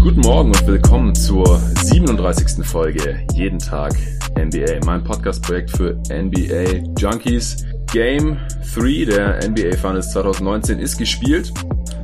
[0.00, 2.64] Guten Morgen und willkommen zur 37.
[2.64, 3.94] Folge Jeden Tag
[4.38, 7.71] NBA, mein Podcast-Projekt für NBA Junkies.
[7.92, 8.38] Game
[8.74, 11.52] 3 der NBA Finals 2019 ist gespielt,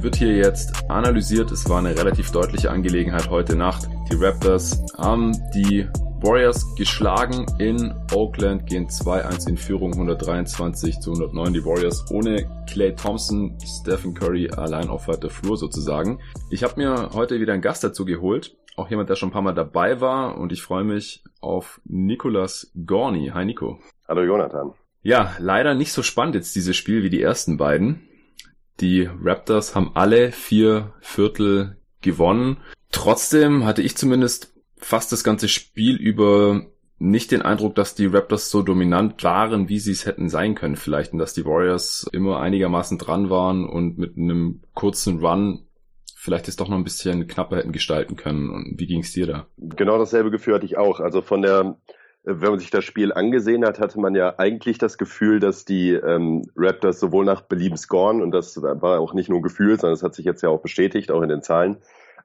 [0.00, 1.50] wird hier jetzt analysiert.
[1.50, 3.88] Es war eine relativ deutliche Angelegenheit heute Nacht.
[4.12, 5.88] Die Raptors haben die
[6.20, 11.54] Warriors geschlagen in Oakland, gehen 2-1 in Führung, 123 zu 109.
[11.54, 16.20] Die Warriors ohne Clay Thompson, Stephen Curry allein auf weiter Flur sozusagen.
[16.50, 19.40] Ich habe mir heute wieder einen Gast dazu geholt, auch jemand, der schon ein paar
[19.40, 23.30] Mal dabei war und ich freue mich auf Nicolas Gorni.
[23.32, 23.78] Hi Nico.
[24.06, 24.74] Hallo Jonathan.
[25.08, 28.06] Ja, leider nicht so spannend jetzt dieses Spiel wie die ersten beiden.
[28.80, 32.58] Die Raptors haben alle vier Viertel gewonnen.
[32.92, 36.66] Trotzdem hatte ich zumindest fast das ganze Spiel über
[36.98, 40.76] nicht den Eindruck, dass die Raptors so dominant waren, wie sie es hätten sein können
[40.76, 45.64] vielleicht und dass die Warriors immer einigermaßen dran waren und mit einem kurzen Run
[46.16, 48.50] vielleicht es doch noch ein bisschen knapper hätten gestalten können.
[48.50, 49.46] Und wie ging es dir da?
[49.56, 51.00] Genau dasselbe Gefühl hatte ich auch.
[51.00, 51.78] Also von der,
[52.30, 55.92] wenn man sich das Spiel angesehen hat, hatte man ja eigentlich das Gefühl, dass die
[55.92, 59.94] ähm, Raptors sowohl nach Belieben scoren und das war auch nicht nur ein Gefühl, sondern
[59.94, 61.78] es hat sich jetzt ja auch bestätigt, auch in den Zahlen,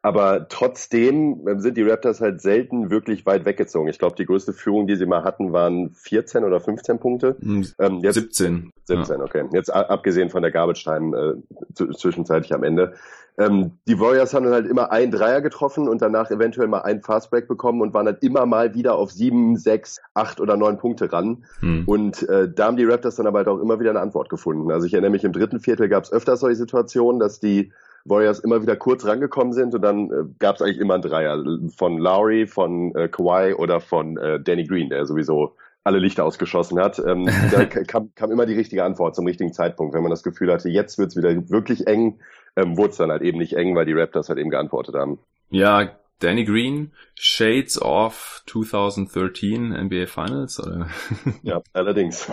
[0.04, 3.88] aber trotzdem ähm, sind die Raptors halt selten wirklich weit weggezogen.
[3.88, 7.38] Ich glaube, die größte Führung, die sie mal hatten, waren 14 oder 15 Punkte.
[7.42, 8.74] Ähm, jetzt, 17.
[8.84, 9.24] 17, ja.
[9.24, 9.46] okay.
[9.54, 11.38] Jetzt abgesehen von der Garbage Time
[11.78, 12.96] äh, zwischenzeitlich am Ende.
[13.38, 17.02] Ähm, die Warriors haben dann halt immer ein Dreier getroffen und danach eventuell mal einen
[17.02, 21.14] Fastbreak bekommen und waren dann immer mal wieder auf sieben, sechs, acht oder neun Punkte
[21.14, 21.46] ran.
[21.62, 21.86] Hm.
[21.86, 24.70] Und äh, da haben die Raptors dann aber halt auch immer wieder eine Antwort gefunden.
[24.70, 27.72] Also ich erinnere mich, im dritten Viertel gab es öfter solche Situationen, dass die
[28.06, 31.44] Warriors immer wieder kurz rangekommen sind und dann äh, gab es eigentlich immer einen Dreier
[31.76, 36.80] von Lowry, von äh, Kawhi oder von äh, Danny Green, der sowieso alle Lichter ausgeschossen
[36.80, 37.00] hat.
[37.00, 39.94] Ähm, da kam, kam immer die richtige Antwort zum richtigen Zeitpunkt.
[39.94, 42.20] Wenn man das Gefühl hatte, jetzt wird's wieder wirklich eng,
[42.56, 45.20] ähm, wurde es dann halt eben nicht eng, weil die Raptors halt eben geantwortet haben.
[45.50, 50.88] Ja, Danny Green, Shades of 2013 NBA Finals, oder?
[51.44, 52.30] Ja, allerdings.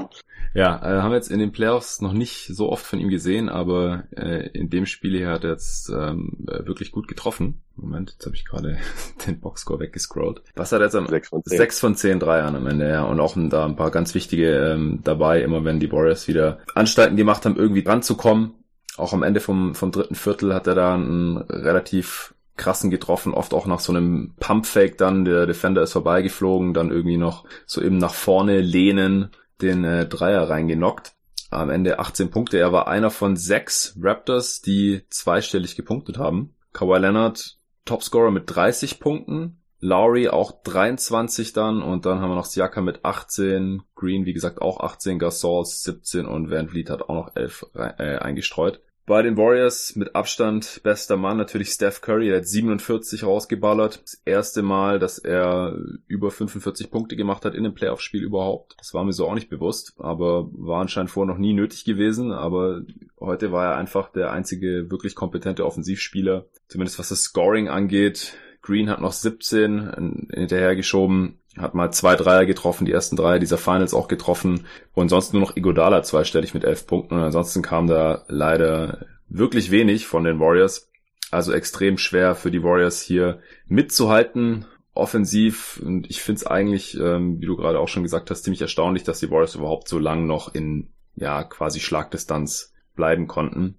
[0.55, 3.49] Ja, äh, haben wir jetzt in den Playoffs noch nicht so oft von ihm gesehen,
[3.49, 7.63] aber äh, in dem Spiel hier hat er jetzt ähm, äh, wirklich gut getroffen.
[7.77, 8.79] Moment, jetzt habe ich gerade
[9.27, 10.43] den Boxscore weggescrollt.
[10.55, 13.05] Was hat er jetzt am 6 von 10, 6 von 10 Dreiern am Ende, ja.
[13.05, 17.17] Und auch da ein paar ganz wichtige ähm, dabei, immer wenn die Warriors wieder Anstalten
[17.17, 18.55] gemacht haben, irgendwie dran zu kommen.
[18.97, 23.55] Auch am Ende vom, vom dritten Viertel hat er da einen relativ krassen getroffen, oft
[23.55, 27.99] auch nach so einem Pumpfake dann, der Defender ist vorbeigeflogen, dann irgendwie noch so eben
[27.99, 29.31] nach vorne lehnen,
[29.63, 31.15] den äh, Dreier reingenockt.
[31.51, 32.59] Am Ende 18 Punkte.
[32.59, 36.55] Er war einer von sechs Raptors, die zweistellig gepunktet haben.
[36.73, 37.57] Kawhi Leonard,
[37.87, 39.61] Topscorer mit 30 Punkten.
[39.81, 44.61] Lowry auch 23 dann und dann haben wir noch Siaka mit 18, Green wie gesagt
[44.61, 48.83] auch 18, Gasol 17 und Van Vliet hat auch noch 11 äh, eingestreut.
[49.11, 54.03] Bei den Warriors mit Abstand bester Mann natürlich Steph Curry, der hat 47 rausgeballert.
[54.05, 55.77] Das erste Mal, dass er
[56.07, 58.77] über 45 Punkte gemacht hat in einem Playoff-Spiel überhaupt.
[58.79, 62.31] Das war mir so auch nicht bewusst, aber war anscheinend vorher noch nie nötig gewesen.
[62.31, 62.83] Aber
[63.19, 68.35] heute war er einfach der einzige wirklich kompetente Offensivspieler, zumindest was das Scoring angeht.
[68.63, 73.95] Green hat noch 17 hinterhergeschoben hat mal zwei Dreier getroffen, die ersten drei dieser Finals
[73.95, 78.25] auch getroffen und sonst nur noch Igodala zweistellig mit elf Punkten und ansonsten kam da
[78.29, 80.89] leider wirklich wenig von den Warriors.
[81.31, 87.41] Also extrem schwer für die Warriors hier mitzuhalten, offensiv und ich finde es eigentlich, ähm,
[87.41, 90.27] wie du gerade auch schon gesagt hast, ziemlich erstaunlich, dass die Warriors überhaupt so lang
[90.27, 93.79] noch in ja quasi Schlagdistanz bleiben konnten.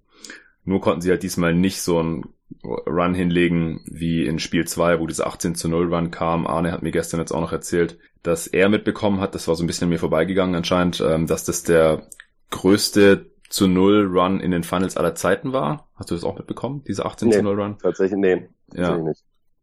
[0.64, 2.24] Nur konnten sie halt diesmal nicht so ein
[2.64, 6.46] Run hinlegen wie in Spiel 2, wo diese 18 zu 0 Run kam.
[6.46, 9.64] Arne hat mir gestern jetzt auch noch erzählt, dass er mitbekommen hat, das war so
[9.64, 12.06] ein bisschen an mir vorbeigegangen anscheinend, ähm, dass das der
[12.50, 15.88] größte zu 0 Run in den Finals aller Zeiten war.
[15.96, 17.78] Hast du das auch mitbekommen, diese 18 nee, zu 0 Run?
[17.78, 18.48] Tatsächlich, nee.
[18.74, 18.98] Ja,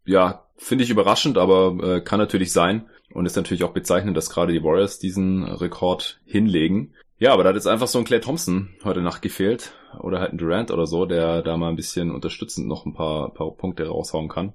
[0.05, 2.87] ja finde ich überraschend, aber äh, kann natürlich sein.
[3.11, 6.93] Und ist natürlich auch bezeichnend, dass gerade die Warriors diesen Rekord hinlegen.
[7.19, 9.73] Ja, aber da hat jetzt einfach so ein Clay Thompson heute Nacht gefehlt.
[9.99, 13.33] Oder halt ein Durant oder so, der da mal ein bisschen unterstützend noch ein paar,
[13.33, 14.53] paar Punkte raushauen kann.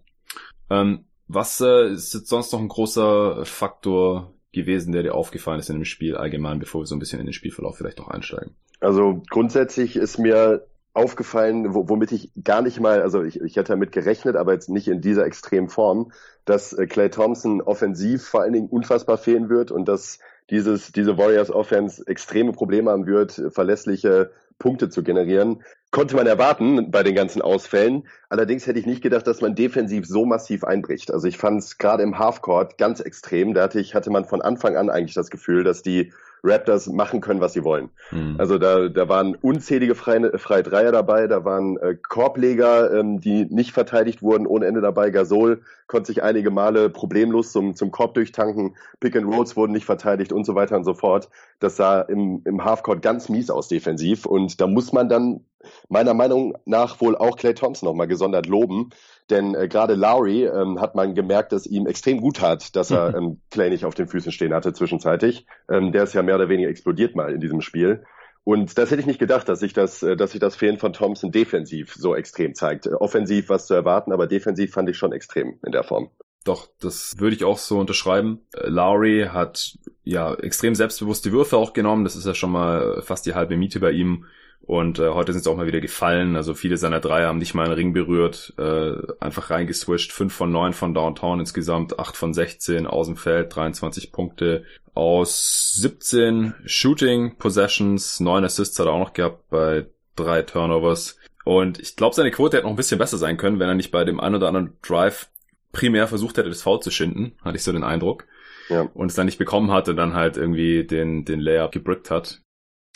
[0.70, 5.69] Ähm, was äh, ist jetzt sonst noch ein großer Faktor gewesen, der dir aufgefallen ist
[5.69, 8.55] in dem Spiel allgemein, bevor wir so ein bisschen in den Spielverlauf vielleicht noch einsteigen?
[8.81, 13.90] Also grundsätzlich ist mir aufgefallen, womit ich gar nicht mal, also ich, ich hätte damit
[13.90, 16.12] gerechnet, aber jetzt nicht in dieser extremen Form,
[16.44, 20.20] dass äh, Clay Thompson offensiv vor allen Dingen unfassbar fehlen wird und dass
[20.50, 25.62] dieses, diese Warriors Offense extreme Probleme haben wird, verlässliche Punkte zu generieren.
[25.91, 28.06] Konnte man erwarten bei den ganzen Ausfällen.
[28.29, 31.12] Allerdings hätte ich nicht gedacht, dass man defensiv so massiv einbricht.
[31.12, 33.55] Also ich fand es gerade im Halfcourt ganz extrem.
[33.55, 36.12] Da hatte ich, hatte man von Anfang an eigentlich das Gefühl, dass die
[36.44, 37.91] Raptors machen können, was sie wollen.
[38.11, 38.37] Mhm.
[38.38, 43.46] Also da, da waren unzählige freie, freie Dreier dabei, da waren äh, Korbleger, ähm, die
[43.46, 45.11] nicht verteidigt wurden, ohne Ende dabei.
[45.11, 49.87] Gasol konnte sich einige Male problemlos zum, zum Korb durchtanken, Pick and Rolls wurden nicht
[49.87, 51.29] verteidigt und so weiter und so fort.
[51.61, 55.41] Das sah im, im Halfcourt ganz mies aus defensiv und da muss man dann
[55.88, 58.91] meiner Meinung nach wohl auch Clay Thompson nochmal gesondert loben,
[59.31, 63.15] denn äh, gerade Lowry ähm, hat man gemerkt, dass ihm extrem gut hat, dass er
[63.15, 65.47] ähm, Clay nicht auf den Füßen stehen hatte zwischenzeitlich.
[65.71, 68.05] Ähm, der ist ja mehr oder weniger explodiert mal in diesem Spiel.
[68.44, 70.93] Und das hätte ich nicht gedacht, dass sich das, äh, dass sich das Fehlen von
[70.93, 72.87] Thompson defensiv so extrem zeigt.
[72.87, 76.11] Offensiv was zu erwarten, aber defensiv fand ich schon extrem in der Form.
[76.44, 78.41] Doch, das würde ich auch so unterschreiben.
[78.55, 82.05] Äh, Lowry hat ja extrem selbstbewusste Würfe auch genommen.
[82.05, 84.27] Das ist ja schon mal fast die halbe Miete bei ihm.
[84.66, 86.37] Und äh, heute sind es auch mal wieder gefallen.
[86.37, 90.11] Also viele seiner Dreier haben nicht mal einen Ring berührt, äh, einfach reingeswischt.
[90.12, 94.64] 5 von 9 von Downtown insgesamt, 8 von 16 aus dem Feld, 23 Punkte
[94.94, 101.19] aus 17 Shooting Possessions, 9 Assists hat er auch noch gehabt bei drei Turnovers.
[101.44, 103.90] Und ich glaube, seine Quote hätte noch ein bisschen besser sein können, wenn er nicht
[103.90, 105.28] bei dem einen oder anderen Drive
[105.72, 108.26] primär versucht hätte, das Foul zu schinden, hatte ich so den Eindruck.
[108.70, 108.88] Ja.
[108.94, 112.40] Und es dann nicht bekommen hat und dann halt irgendwie den, den Layup gebrickt hat.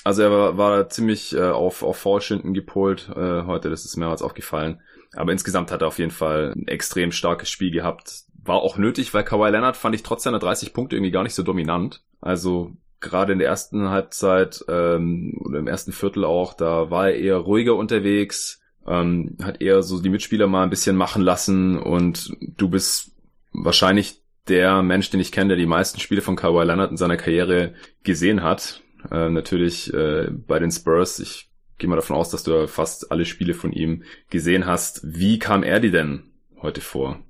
[0.09, 4.07] Also er war, war ziemlich äh, auf, auf Fallschinden gepolt äh, heute, das ist mir
[4.07, 4.81] als aufgefallen.
[5.13, 8.23] Aber insgesamt hat er auf jeden Fall ein extrem starkes Spiel gehabt.
[8.43, 11.35] War auch nötig, weil Kawhi Leonard fand ich trotz seiner 30 Punkte irgendwie gar nicht
[11.35, 12.01] so dominant.
[12.23, 17.19] Also gerade in der ersten Halbzeit ähm, oder im ersten Viertel auch, da war er
[17.19, 22.35] eher ruhiger unterwegs, ähm, hat eher so die Mitspieler mal ein bisschen machen lassen und
[22.41, 23.11] du bist
[23.53, 27.19] wahrscheinlich der Mensch, den ich kenne, der die meisten Spiele von Kawhi Leonard in seiner
[27.19, 27.75] Karriere
[28.05, 28.81] gesehen hat.
[29.11, 33.25] Äh, natürlich äh, bei den Spurs, ich gehe mal davon aus, dass du fast alle
[33.25, 35.01] Spiele von ihm gesehen hast.
[35.05, 36.31] Wie kam er dir denn
[36.61, 37.21] heute vor?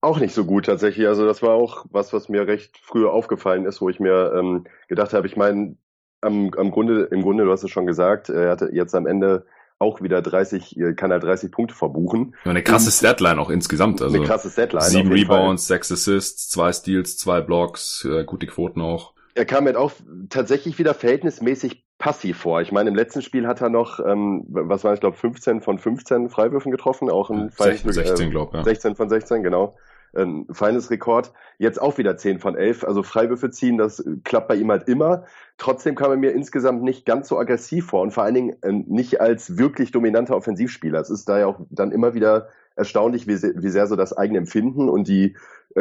[0.00, 1.06] Auch nicht so gut tatsächlich.
[1.06, 4.66] Also das war auch was, was mir recht früh aufgefallen ist, wo ich mir ähm,
[4.88, 5.76] gedacht habe, ich meine,
[6.20, 9.46] am, am Grunde, im Grunde, du hast es schon gesagt, er hatte jetzt am Ende
[9.78, 12.34] auch wieder 30, kann er 30 Punkte verbuchen.
[12.44, 14.00] Ja, eine krasse Statline auch insgesamt.
[14.00, 14.84] Also eine krasse Statline.
[14.84, 19.78] Sieben Rebounds, sechs Assists, zwei Steals, zwei Blocks, äh, gute Quoten auch er kam mir
[19.78, 19.92] auch
[20.30, 22.62] tatsächlich wieder verhältnismäßig passiv vor.
[22.62, 25.78] Ich meine, im letzten Spiel hat er noch, ähm, was war ich glaube, 15 von
[25.78, 28.64] 15 Freiwürfen getroffen, auch ein 16, 16 glaube ja.
[28.64, 29.76] 16 von 16, genau.
[30.14, 31.32] Ein feines Rekord.
[31.58, 32.84] Jetzt auch wieder 10 von 11.
[32.84, 35.24] Also Freiwürfe ziehen, das klappt bei ihm halt immer.
[35.58, 38.72] Trotzdem kam er mir insgesamt nicht ganz so aggressiv vor und vor allen Dingen äh,
[38.72, 41.00] nicht als wirklich dominanter Offensivspieler.
[41.00, 44.16] Es ist da ja auch dann immer wieder erstaunlich, wie sehr, wie sehr so das
[44.16, 45.34] eigene Empfinden und die äh,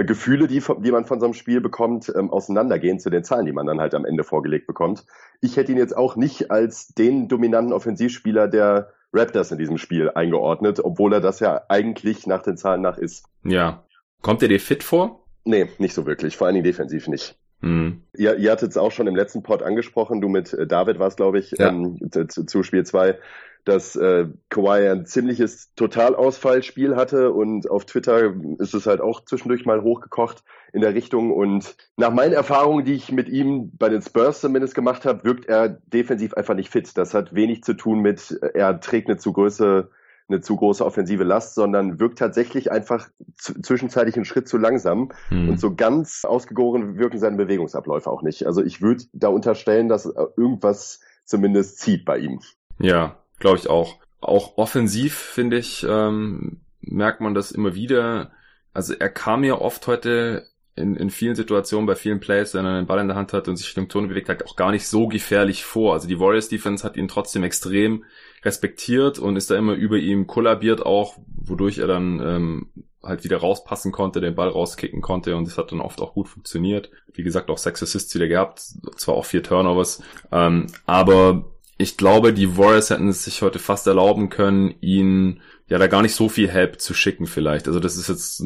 [0.03, 3.53] Gefühle, die, die man von so einem Spiel bekommt, ähm, auseinandergehen zu den Zahlen, die
[3.53, 5.05] man dann halt am Ende vorgelegt bekommt.
[5.41, 10.09] Ich hätte ihn jetzt auch nicht als den dominanten Offensivspieler der Raptors in diesem Spiel
[10.09, 13.25] eingeordnet, obwohl er das ja eigentlich nach den Zahlen nach ist.
[13.43, 13.85] Ja.
[14.21, 15.25] Kommt er dir fit vor?
[15.45, 16.35] Nee, nicht so wirklich.
[16.35, 17.37] Vor allen Dingen defensiv nicht.
[17.61, 18.01] Mhm.
[18.17, 21.17] Ihr, ihr hattet es auch schon im letzten Pod angesprochen, du mit äh, David warst,
[21.17, 21.69] glaube ich, ja.
[21.69, 23.17] ähm, zu, zu Spiel zwei
[23.65, 29.65] dass äh, Kawhi ein ziemliches Totalausfallspiel hatte und auf Twitter ist es halt auch zwischendurch
[29.65, 34.01] mal hochgekocht in der Richtung und nach meinen Erfahrungen, die ich mit ihm bei den
[34.01, 36.95] Spurs zumindest gemacht habe, wirkt er defensiv einfach nicht fit.
[36.95, 39.89] Das hat wenig zu tun mit, er trägt eine zu große
[40.27, 45.49] eine zu große offensive Last, sondern wirkt tatsächlich einfach zwischenzeitlich einen Schritt zu langsam mhm.
[45.49, 48.47] und so ganz ausgegoren wirken seine Bewegungsabläufe auch nicht.
[48.47, 52.39] Also ich würde da unterstellen, dass irgendwas zumindest zieht bei ihm.
[52.79, 53.99] Ja, Glaube ich auch.
[54.21, 58.31] Auch offensiv, finde ich, ähm, merkt man das immer wieder.
[58.73, 62.75] Also er kam mir oft heute in, in vielen Situationen, bei vielen Plays, wenn er
[62.75, 64.87] den Ball in der Hand hat und sich Richtung Tone bewegt hat, auch gar nicht
[64.87, 65.93] so gefährlich vor.
[65.93, 68.03] Also die Warriors Defense hat ihn trotzdem extrem
[68.43, 72.69] respektiert und ist da immer über ihm kollabiert auch, wodurch er dann ähm,
[73.01, 76.27] halt wieder rauspassen konnte, den Ball rauskicken konnte und das hat dann oft auch gut
[76.27, 76.91] funktioniert.
[77.13, 78.59] Wie gesagt, auch sechs Assists wieder gehabt,
[78.97, 81.45] zwar auch vier Turnovers, ähm, aber
[81.77, 86.01] ich glaube, die Warriors hätten es sich heute fast erlauben können, ihn ja da gar
[86.01, 87.67] nicht so viel Help zu schicken vielleicht.
[87.67, 88.43] Also das ist jetzt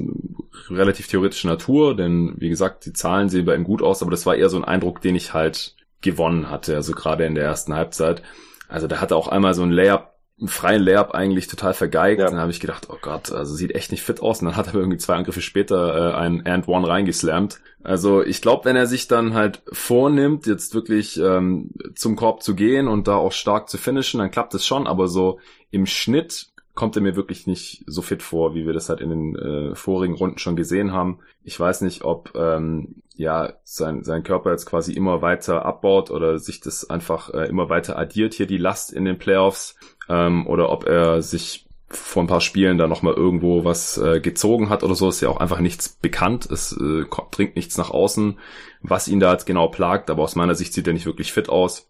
[0.69, 4.25] relativ theoretische Natur, denn wie gesagt, die Zahlen sehen bei ihm gut aus, aber das
[4.25, 7.73] war eher so ein Eindruck, den ich halt gewonnen hatte, also gerade in der ersten
[7.73, 8.23] Halbzeit.
[8.67, 12.21] Also da hatte auch einmal so ein Layup einen freien Layup eigentlich total vergeigt.
[12.21, 12.29] Ja.
[12.29, 14.41] Dann habe ich gedacht, oh Gott, also sieht echt nicht fit aus.
[14.41, 17.59] Und dann hat er irgendwie zwei Angriffe später äh, ein And One reingeslammt.
[17.83, 22.55] Also ich glaube, wenn er sich dann halt vornimmt, jetzt wirklich ähm, zum Korb zu
[22.55, 24.87] gehen und da auch stark zu finishen, dann klappt es schon.
[24.87, 25.39] Aber so
[25.71, 29.09] im Schnitt kommt er mir wirklich nicht so fit vor, wie wir das halt in
[29.09, 31.19] den äh, vorigen Runden schon gesehen haben.
[31.43, 36.39] Ich weiß nicht, ob ähm, ja, sein, sein Körper jetzt quasi immer weiter abbaut oder
[36.39, 39.75] sich das einfach äh, immer weiter addiert, hier die Last in den Playoffs,
[40.09, 44.69] ähm, oder ob er sich vor ein paar Spielen da nochmal irgendwo was äh, gezogen
[44.69, 46.45] hat oder so, ist ja auch einfach nichts bekannt.
[46.45, 48.37] Es äh, dringt nichts nach außen,
[48.81, 51.49] was ihn da jetzt genau plagt, aber aus meiner Sicht sieht er nicht wirklich fit
[51.49, 51.89] aus.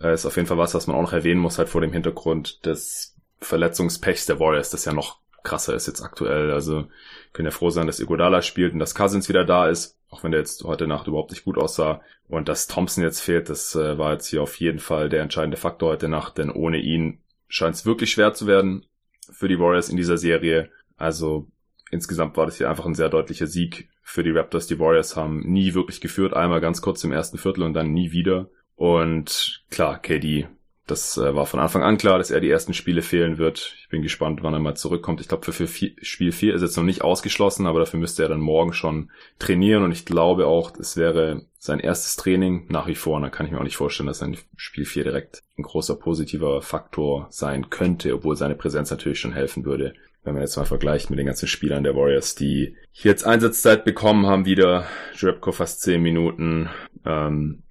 [0.00, 1.92] Äh, ist auf jeden Fall was, was man auch noch erwähnen muss, halt vor dem
[1.92, 6.50] Hintergrund des Verletzungspechs der Warriors, das ja noch krasser ist jetzt aktuell.
[6.50, 6.86] Also
[7.32, 10.32] können ja froh sein, dass Iguodala spielt und dass Cousins wieder da ist, auch wenn
[10.32, 12.00] der jetzt heute Nacht überhaupt nicht gut aussah.
[12.28, 15.56] Und dass Thompson jetzt fehlt, das äh, war jetzt hier auf jeden Fall der entscheidende
[15.56, 18.84] Faktor heute Nacht, denn ohne ihn scheint es wirklich schwer zu werden
[19.30, 20.70] für die Warriors in dieser Serie.
[20.96, 21.48] Also
[21.90, 24.66] insgesamt war das hier einfach ein sehr deutlicher Sieg für die Raptors.
[24.66, 28.12] Die Warriors haben nie wirklich geführt, einmal ganz kurz im ersten Viertel und dann nie
[28.12, 28.50] wieder.
[28.76, 30.48] Und klar, KD
[30.90, 33.76] das äh, war von Anfang an klar, dass er die ersten Spiele fehlen wird.
[33.80, 35.20] Ich bin gespannt, wann er mal zurückkommt.
[35.20, 38.22] Ich glaube, für, für vier, Spiel 4 ist jetzt noch nicht ausgeschlossen, aber dafür müsste
[38.22, 39.84] er dann morgen schon trainieren.
[39.84, 43.16] Und ich glaube auch, es wäre sein erstes Training nach wie vor.
[43.16, 45.96] Und da kann ich mir auch nicht vorstellen, dass sein Spiel 4 direkt ein großer
[45.96, 49.94] positiver Faktor sein könnte, obwohl seine Präsenz natürlich schon helfen würde.
[50.24, 54.26] Wenn man jetzt mal vergleicht mit den ganzen Spielern der Warriors, die jetzt Einsatzzeit bekommen
[54.26, 56.68] haben, wieder Jerebko fast 10 Minuten,
[57.04, 57.62] ähm,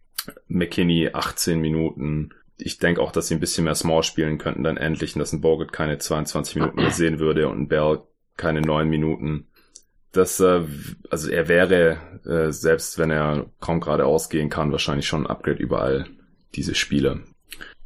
[0.47, 4.77] McKinney 18 Minuten, ich denke auch, dass sie ein bisschen mehr Small spielen könnten dann
[4.77, 8.01] endlich und dass ein Bogut keine 22 Minuten mehr sehen würde und ein Bell
[8.35, 9.47] keine 9 Minuten.
[10.11, 10.61] Das, äh,
[11.09, 15.61] also er wäre, äh, selbst wenn er kaum gerade ausgehen kann, wahrscheinlich schon ein Upgrade
[15.61, 16.05] überall,
[16.55, 17.23] diese Spiele.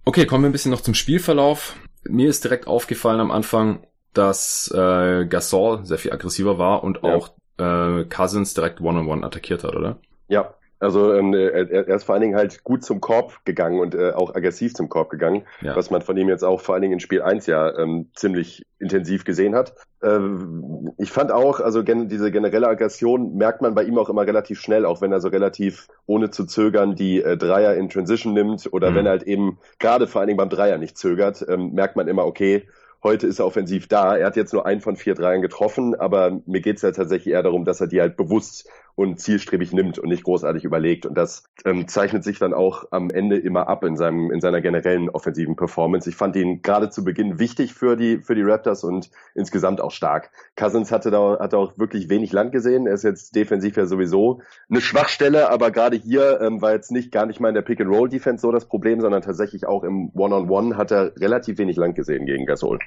[0.05, 1.75] Okay, kommen wir ein bisschen noch zum Spielverlauf.
[2.03, 7.15] Mir ist direkt aufgefallen am Anfang, dass äh, Gasol sehr viel aggressiver war und ja.
[7.15, 9.99] auch äh, Cousins direkt One-on-One -on -one attackiert hat, oder?
[10.27, 13.93] Ja, also ähm, er, er ist vor allen Dingen halt gut zum Korb gegangen und
[13.93, 15.75] äh, auch aggressiv zum Korb gegangen, ja.
[15.75, 18.65] was man von ihm jetzt auch vor allen Dingen in Spiel 1 ja ähm, ziemlich
[18.79, 19.75] intensiv gesehen hat.
[20.01, 24.25] Ähm, ich fand auch, also gen diese generelle Aggression merkt man bei ihm auch immer
[24.25, 28.33] relativ schnell, auch wenn er so relativ ohne zu zögern die äh, Dreier in Transition
[28.33, 28.95] nimmt oder mhm.
[28.95, 32.07] wenn er halt eben gerade vor allen Dingen beim Dreier nicht zögert, ähm, merkt man
[32.07, 32.67] immer, okay,
[33.03, 34.15] heute ist er offensiv da.
[34.15, 37.43] Er hat jetzt nur einen von vier Dreiern getroffen, aber mir geht's ja tatsächlich eher
[37.43, 41.05] darum, dass er die halt bewusst und zielstrebig nimmt und nicht großartig überlegt.
[41.05, 44.61] Und das ähm, zeichnet sich dann auch am Ende immer ab in seinem in seiner
[44.61, 46.09] generellen offensiven Performance.
[46.09, 49.91] Ich fand ihn gerade zu Beginn wichtig für die für die Raptors und insgesamt auch
[49.91, 50.31] stark.
[50.55, 52.87] Cousins hatte da hatte auch wirklich wenig Land gesehen.
[52.87, 57.11] Er ist jetzt defensiv ja sowieso eine Schwachstelle, aber gerade hier ähm, war jetzt nicht
[57.11, 59.83] gar nicht mal in der Pick and Roll Defense so das Problem, sondern tatsächlich auch
[59.83, 62.79] im One on One hat er relativ wenig Land gesehen gegen Gasol.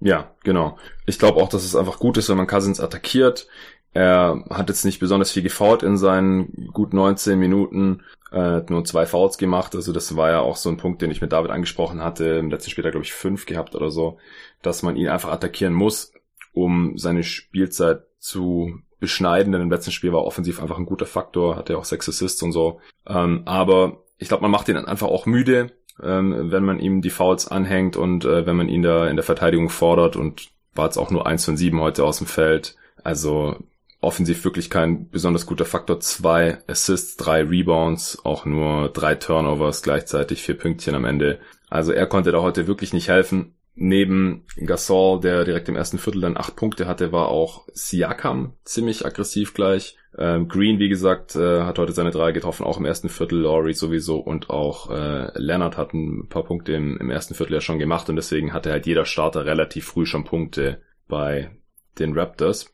[0.00, 0.78] Ja, genau.
[1.06, 3.46] Ich glaube auch, dass es einfach gut ist, wenn man Cousins attackiert.
[3.94, 9.04] Er hat jetzt nicht besonders viel gefault in seinen gut 19 Minuten, äh, nur zwei
[9.04, 9.74] Fouls gemacht.
[9.74, 12.24] Also das war ja auch so ein Punkt, den ich mit David angesprochen hatte.
[12.24, 14.18] Im letzten Spiel hat glaube ich, fünf gehabt oder so,
[14.62, 16.12] dass man ihn einfach attackieren muss,
[16.54, 19.52] um seine Spielzeit zu beschneiden.
[19.52, 22.52] Denn im letzten Spiel war offensiv einfach ein guter Faktor, hatte auch sechs Assists und
[22.52, 22.80] so.
[23.06, 25.72] Ähm, aber ich glaube, man macht ihn einfach auch müde,
[26.02, 29.24] ähm, wenn man ihm die Fouls anhängt und äh, wenn man ihn da in der
[29.24, 32.76] Verteidigung fordert und war jetzt auch nur eins von sieben heute aus dem Feld.
[33.04, 33.56] Also
[34.02, 36.00] offensiv wirklich kein besonders guter Faktor.
[36.00, 41.38] Zwei Assists, drei Rebounds, auch nur drei Turnovers gleichzeitig, vier Pünktchen am Ende.
[41.70, 43.54] Also er konnte da heute wirklich nicht helfen.
[43.74, 49.06] Neben Gasol, der direkt im ersten Viertel dann acht Punkte hatte, war auch Siakam ziemlich
[49.06, 49.96] aggressiv gleich.
[50.18, 53.72] Ähm, Green, wie gesagt, äh, hat heute seine drei getroffen, auch im ersten Viertel, Laurie
[53.72, 57.78] sowieso und auch äh, Leonard hat ein paar Punkte im, im ersten Viertel ja schon
[57.78, 61.56] gemacht und deswegen hatte halt jeder Starter relativ früh schon Punkte bei
[61.98, 62.70] den Raptors.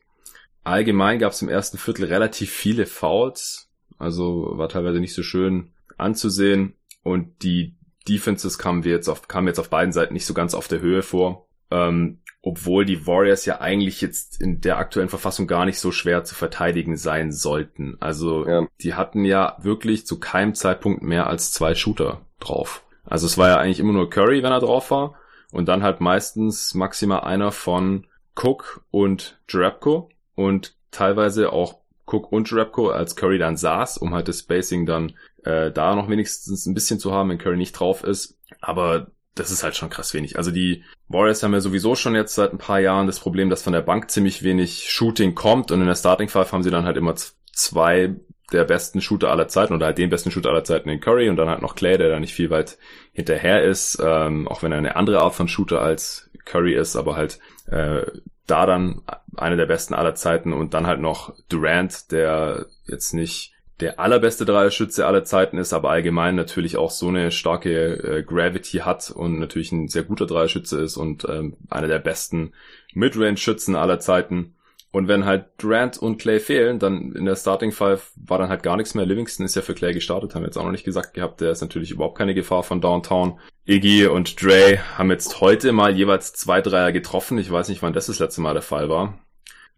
[0.63, 5.71] Allgemein gab es im ersten Viertel relativ viele Fouls, also war teilweise nicht so schön
[5.97, 7.75] anzusehen und die
[8.07, 10.81] Defenses kamen wir jetzt auf, kamen jetzt auf beiden Seiten nicht so ganz auf der
[10.81, 11.47] Höhe vor.
[11.71, 16.23] Ähm, obwohl die Warriors ja eigentlich jetzt in der aktuellen Verfassung gar nicht so schwer
[16.23, 17.97] zu verteidigen sein sollten.
[17.99, 18.67] Also ja.
[18.81, 22.83] die hatten ja wirklich zu keinem Zeitpunkt mehr als zwei Shooter drauf.
[23.03, 25.15] Also es war ja eigentlich immer nur Curry, wenn er drauf war.
[25.51, 30.09] Und dann halt meistens maximal einer von Cook und Jerebko
[30.39, 35.11] und teilweise auch Cook und Repko, als Curry dann saß, um halt das Spacing dann
[35.43, 38.37] äh, da noch wenigstens ein bisschen zu haben, wenn Curry nicht drauf ist.
[38.61, 40.37] Aber das ist halt schon krass wenig.
[40.37, 43.63] Also die Warriors haben ja sowieso schon jetzt seit ein paar Jahren das Problem, dass
[43.63, 46.85] von der Bank ziemlich wenig Shooting kommt und in der Starting Five haben sie dann
[46.85, 47.15] halt immer
[47.51, 48.15] zwei
[48.53, 51.35] der besten Shooter aller Zeiten oder halt den besten Shooter aller Zeiten in Curry und
[51.35, 52.77] dann halt noch Clay, der da nicht viel weit
[53.11, 57.17] hinterher ist, ähm, auch wenn er eine andere Art von Shooter als Curry ist, aber
[57.17, 58.05] halt äh,
[58.49, 59.01] da dann
[59.35, 64.45] einer der besten aller Zeiten und dann halt noch Durant, der jetzt nicht der allerbeste
[64.45, 69.39] Dreierschütze aller Zeiten ist, aber allgemein natürlich auch so eine starke äh, Gravity hat und
[69.39, 72.51] natürlich ein sehr guter Dreierschütze ist und ähm, einer der besten
[72.93, 74.55] Midrange-Schützen aller Zeiten.
[74.91, 78.63] Und wenn halt Durant und Clay fehlen, dann in der Starting Five war dann halt
[78.63, 79.05] gar nichts mehr.
[79.05, 81.41] Livingston ist ja für Clay gestartet, haben wir jetzt auch noch nicht gesagt gehabt.
[81.41, 83.39] Der ist natürlich überhaupt keine Gefahr von Downtown.
[83.65, 87.37] Iggy und Dre haben jetzt heute mal jeweils zwei Dreier getroffen.
[87.37, 89.19] Ich weiß nicht, wann das das letzte Mal der Fall war.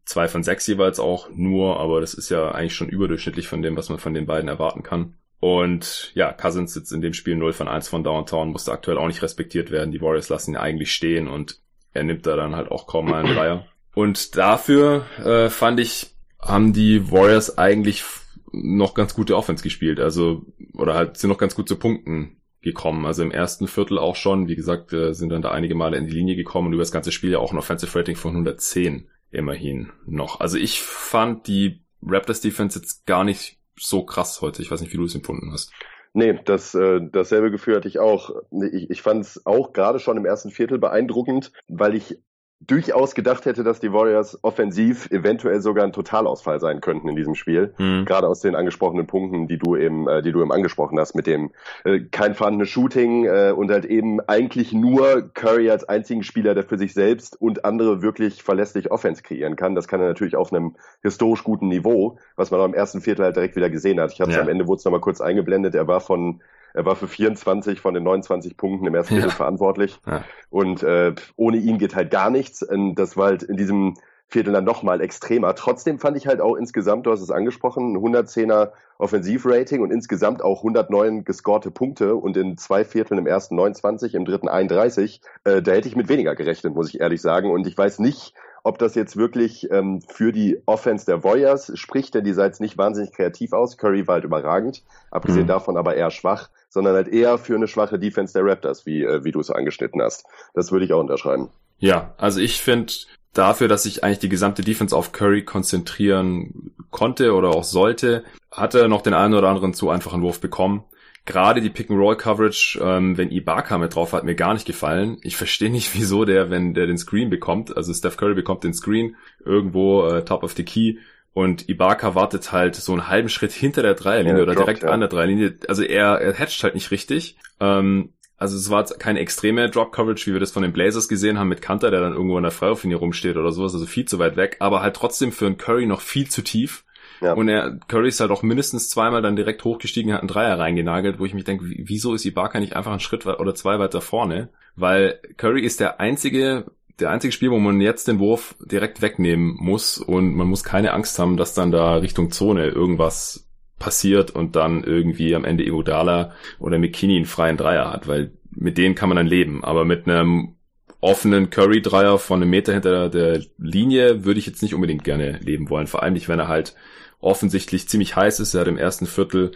[0.06, 3.76] Zwei von sechs jeweils auch nur, aber das ist ja eigentlich schon überdurchschnittlich von dem,
[3.76, 5.16] was man von den beiden erwarten kann.
[5.42, 9.08] Und ja, Cousins sitzt in dem Spiel 0 von 1 von Downtown, musste aktuell auch
[9.08, 9.92] nicht respektiert werden.
[9.92, 11.60] Die Warriors lassen ihn eigentlich stehen und
[11.94, 13.66] er nimmt da dann halt auch kaum mal einen Dreier.
[13.94, 18.04] Und dafür äh, fand ich, haben die Warriors eigentlich
[18.52, 20.00] noch ganz gute Offense gespielt.
[20.00, 23.06] Also, oder halt sind noch ganz gut zu Punkten gekommen.
[23.06, 24.48] Also im ersten Viertel auch schon.
[24.48, 26.92] Wie gesagt, äh, sind dann da einige Male in die Linie gekommen und über das
[26.92, 30.40] ganze Spiel ja auch ein Offensive Rating von 110 immerhin noch.
[30.40, 34.62] Also ich fand die Raptors Defense jetzt gar nicht so krass heute.
[34.62, 35.72] Ich weiß nicht, wie du es empfunden hast.
[36.14, 38.32] Nee, das, äh, dasselbe Gefühl hatte ich auch.
[38.74, 42.20] Ich, ich fand es auch gerade schon im ersten Viertel beeindruckend, weil ich
[42.68, 47.36] durchaus gedacht hätte, dass die Warriors offensiv eventuell sogar ein Totalausfall sein könnten in diesem
[47.36, 47.74] Spiel.
[47.78, 48.06] Mhm.
[48.06, 51.28] Gerade aus den angesprochenen Punkten, die du eben, äh, die du eben angesprochen hast, mit
[51.28, 51.52] dem
[51.84, 56.64] äh, kein vorhandenes Shooting äh, und halt eben eigentlich nur Curry als einzigen Spieler, der
[56.64, 59.74] für sich selbst und andere wirklich verlässlich Offense kreieren kann.
[59.74, 63.26] Das kann er natürlich auf einem historisch guten Niveau, was man auch im ersten Viertel
[63.26, 64.14] halt direkt wieder gesehen hat.
[64.14, 64.42] Ich hatte ja.
[64.42, 65.74] am Ende wurde es nochmal kurz eingeblendet.
[65.74, 66.42] Er war von
[66.74, 69.36] er war für 24 von den 29 Punkten im ersten Viertel ja.
[69.36, 70.00] verantwortlich.
[70.06, 70.24] Ja.
[70.50, 72.64] Und äh, ohne ihn geht halt gar nichts.
[72.64, 73.96] Und das war halt in diesem
[74.32, 75.56] Viertel dann nochmal extremer.
[75.56, 80.42] Trotzdem fand ich halt auch insgesamt, du hast es angesprochen, ein 110er Offensivrating und insgesamt
[80.42, 85.22] auch 109 gescorte Punkte und in zwei Vierteln im ersten 29, im dritten 31.
[85.44, 87.52] Äh, da hätte ich mit weniger gerechnet, muss ich ehrlich sagen.
[87.52, 88.34] Und ich weiß nicht,
[88.64, 92.62] ob das jetzt wirklich ähm, für die Offense der Warriors spricht, denn die sah jetzt
[92.62, 93.78] nicht wahnsinnig kreativ aus.
[93.78, 95.48] Curry war halt überragend, abgesehen mhm.
[95.48, 99.24] davon aber eher schwach sondern halt eher für eine schwache Defense der Raptors, wie, äh,
[99.24, 100.26] wie du es angeschnitten hast.
[100.54, 101.50] Das würde ich auch unterschreiben.
[101.80, 102.94] Ja, also ich finde
[103.34, 108.74] dafür, dass sich eigentlich die gesamte Defense auf Curry konzentrieren konnte oder auch sollte, hat
[108.74, 110.84] er noch den einen oder anderen zu einfachen Wurf bekommen.
[111.26, 115.18] Gerade die Pick-and-Roll-Coverage, ähm, wenn Ibaka mit drauf hat, mir gar nicht gefallen.
[115.22, 118.74] Ich verstehe nicht, wieso der, wenn der den Screen bekommt, also Steph Curry bekommt den
[118.74, 120.98] Screen irgendwo äh, top of the key
[121.34, 124.84] und Ibaka wartet halt so einen halben Schritt hinter der Dreierlinie ja, oder droppt, direkt
[124.84, 124.90] ja.
[124.90, 125.58] an der Dreierlinie.
[125.68, 127.38] Also er, er hatcht halt nicht richtig.
[127.60, 131.48] Ähm, also es war keine extreme Drop-Coverage, wie wir das von den Blazers gesehen haben
[131.48, 134.36] mit Kanter, der dann irgendwo in der Freiwurflinie rumsteht oder sowas, also viel zu weit
[134.36, 136.84] weg, aber halt trotzdem für einen Curry noch viel zu tief.
[137.22, 137.34] Ja.
[137.34, 141.20] Und er, Curry ist halt auch mindestens zweimal dann direkt hochgestiegen, hat einen Dreier reingenagelt,
[141.20, 144.50] wo ich mich denke, wieso ist Ibaka nicht einfach einen Schritt oder zwei weiter vorne?
[144.76, 146.66] Weil Curry ist der einzige
[147.00, 150.94] der einzige Spiel, wo man jetzt den Wurf direkt wegnehmen muss und man muss keine
[150.94, 156.34] Angst haben, dass dann da Richtung Zone irgendwas passiert und dann irgendwie am Ende Igodala
[156.60, 159.64] oder McKinney einen freien Dreier hat, weil mit denen kann man dann leben.
[159.64, 160.56] Aber mit einem
[161.00, 165.70] offenen Curry-Dreier von einem Meter hinter der Linie würde ich jetzt nicht unbedingt gerne leben
[165.70, 165.88] wollen.
[165.88, 166.76] Vor allem nicht, wenn er halt
[167.22, 168.54] offensichtlich ziemlich heiß ist.
[168.54, 169.52] Er hat im ersten Viertel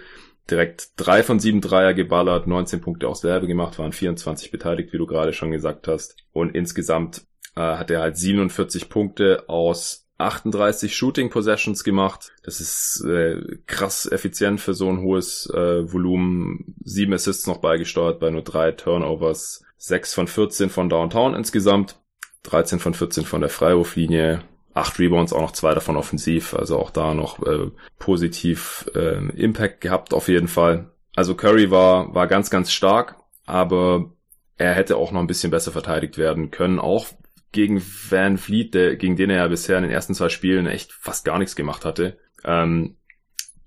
[0.49, 4.97] direkt drei von sieben Dreier geballert, 19 Punkte aus Werbe gemacht, waren 24 beteiligt, wie
[4.97, 6.15] du gerade schon gesagt hast.
[6.33, 7.25] Und insgesamt
[7.55, 12.31] äh, hat er halt 47 Punkte aus 38 Shooting Possessions gemacht.
[12.43, 16.75] Das ist äh, krass effizient für so ein hohes äh, Volumen.
[16.83, 19.63] Sieben Assists noch beigesteuert bei nur drei Turnovers.
[19.77, 21.99] Sechs von 14 von Downtown insgesamt.
[22.43, 24.41] 13 von 14 von der Freiwurflinie.
[24.75, 26.53] Acht Rebounds, auch noch zwei davon offensiv.
[26.53, 30.91] Also auch da noch äh, positiv äh, Impact gehabt auf jeden Fall.
[31.15, 34.11] Also Curry war, war ganz, ganz stark, aber
[34.57, 37.07] er hätte auch noch ein bisschen besser verteidigt werden können, auch
[37.51, 40.91] gegen Van Fleet, der, gegen den er ja bisher in den ersten zwei Spielen echt
[40.91, 42.17] fast gar nichts gemacht hatte.
[42.43, 42.97] Ähm,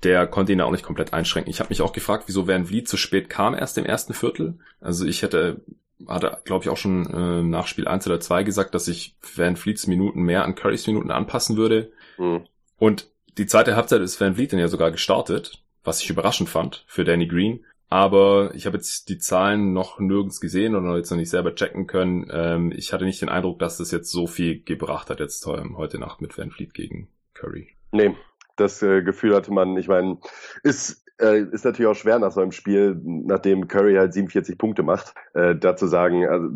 [0.03, 1.51] der konnte ihn ja auch nicht komplett einschränken.
[1.51, 4.59] Ich habe mich auch gefragt, wieso Van Vliet zu spät kam erst im ersten Viertel.
[4.81, 5.63] Also ich hätte,
[6.07, 9.57] hatte, glaube ich, auch schon äh, nach Spiel 1 oder 2 gesagt, dass ich Van
[9.57, 11.93] Vliets Minuten mehr an Currys Minuten anpassen würde.
[12.19, 12.47] Mhm.
[12.79, 16.85] Und die zweite Halbzeit ist Van Vliet dann ja sogar gestartet, was ich überraschend fand
[16.87, 17.65] für Danny Green.
[17.91, 21.87] Aber ich habe jetzt die Zahlen noch nirgends gesehen oder jetzt noch nicht selber checken
[21.87, 22.29] können.
[22.31, 25.79] Ähm, ich hatte nicht den Eindruck, dass das jetzt so viel gebracht hat jetzt ähm,
[25.79, 27.69] heute Nacht mit Van Fleet gegen Curry.
[27.93, 28.15] Nee,
[28.57, 30.19] das äh, Gefühl hatte man, ich meine,
[30.63, 34.83] ist äh, ist natürlich auch schwer nach so einem Spiel, nachdem Curry halt 47 Punkte
[34.83, 36.49] macht, äh, da zu sagen, also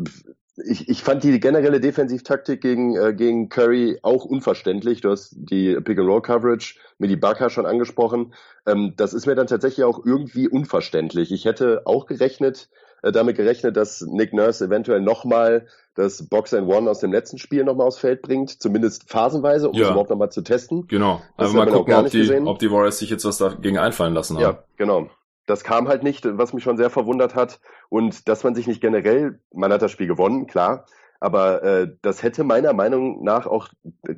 [0.55, 5.01] ich, ich fand die generelle Defensivtaktik gegen, äh, gegen Curry auch unverständlich.
[5.01, 8.33] Du hast die Pick-and-Roll-Coverage mit Ibaka schon angesprochen.
[8.67, 11.31] Ähm, das ist mir dann tatsächlich auch irgendwie unverständlich.
[11.31, 12.69] Ich hätte auch gerechnet,
[13.11, 17.63] damit gerechnet, dass Nick Nurse eventuell nochmal das Box and One aus dem letzten Spiel
[17.63, 19.83] nochmal aufs Feld bringt, zumindest phasenweise, um ja.
[19.83, 20.87] es überhaupt nochmal zu testen.
[20.87, 21.21] Genau.
[21.37, 24.43] Also mal gucken, ob die, ob die Warriors sich jetzt was dagegen einfallen lassen haben.
[24.43, 25.09] Ja, genau
[25.45, 27.59] das kam halt nicht, was mich schon sehr verwundert hat.
[27.89, 30.85] Und dass man sich nicht generell, man hat das Spiel gewonnen, klar,
[31.23, 33.69] Aber äh, das hätte meiner Meinung nach auch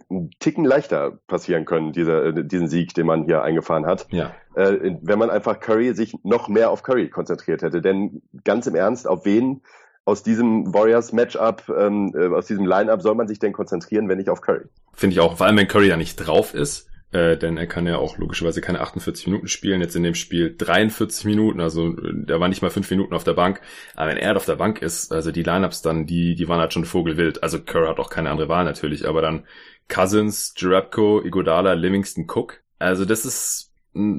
[0.09, 4.07] einen Ticken leichter passieren können, dieser, äh, diesen Sieg, den man hier eingefahren hat.
[4.09, 4.33] Ja.
[4.55, 7.79] Äh, wenn man einfach Curry sich noch mehr auf Curry konzentriert hätte.
[7.83, 9.61] Denn ganz im Ernst, auf wen
[10.03, 14.31] aus diesem Warriors-Matchup, ähm, äh, aus diesem Line-Up soll man sich denn konzentrieren, wenn nicht
[14.31, 14.65] auf Curry?
[14.93, 17.87] Finde ich auch, vor allem wenn Curry ja nicht drauf ist äh, denn er kann
[17.87, 19.81] ja auch logischerweise keine 48 Minuten spielen.
[19.81, 23.33] Jetzt in dem Spiel 43 Minuten, also der war nicht mal fünf Minuten auf der
[23.33, 23.61] Bank.
[23.95, 26.73] Aber wenn er auf der Bank ist, also die Lineups dann, die, die waren halt
[26.73, 27.43] schon vogelwild.
[27.43, 29.45] Also Kerr hat auch keine andere Wahl natürlich, aber dann
[29.87, 32.61] Cousins, Jarabko, Igodala, Livingston, Cook.
[32.79, 33.71] Also das ist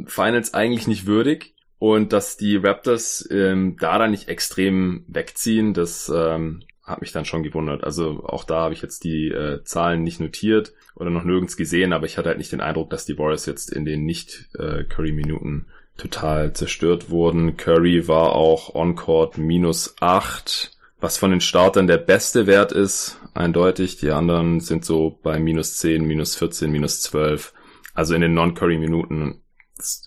[0.07, 1.55] Finals eigentlich nicht würdig.
[1.79, 7.25] Und dass die Raptors ähm, da dann nicht extrem wegziehen, das ähm, hat mich dann
[7.25, 7.83] schon gewundert.
[7.83, 11.92] Also auch da habe ich jetzt die äh, Zahlen nicht notiert oder noch nirgends gesehen,
[11.92, 14.85] aber ich hatte halt nicht den Eindruck, dass die Warriors jetzt in den nicht äh,
[14.85, 17.57] Curry-Minuten total zerstört wurden.
[17.57, 23.96] Curry war auch on-court minus acht, was von den Startern der beste Wert ist, eindeutig.
[23.96, 27.53] Die anderen sind so bei minus zehn, minus 14, minus 12.
[27.94, 29.42] Also in den Non-Curry-Minuten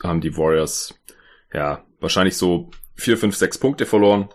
[0.04, 0.98] haben die Warriors
[1.54, 4.30] ja wahrscheinlich so vier, fünf, sechs Punkte verloren.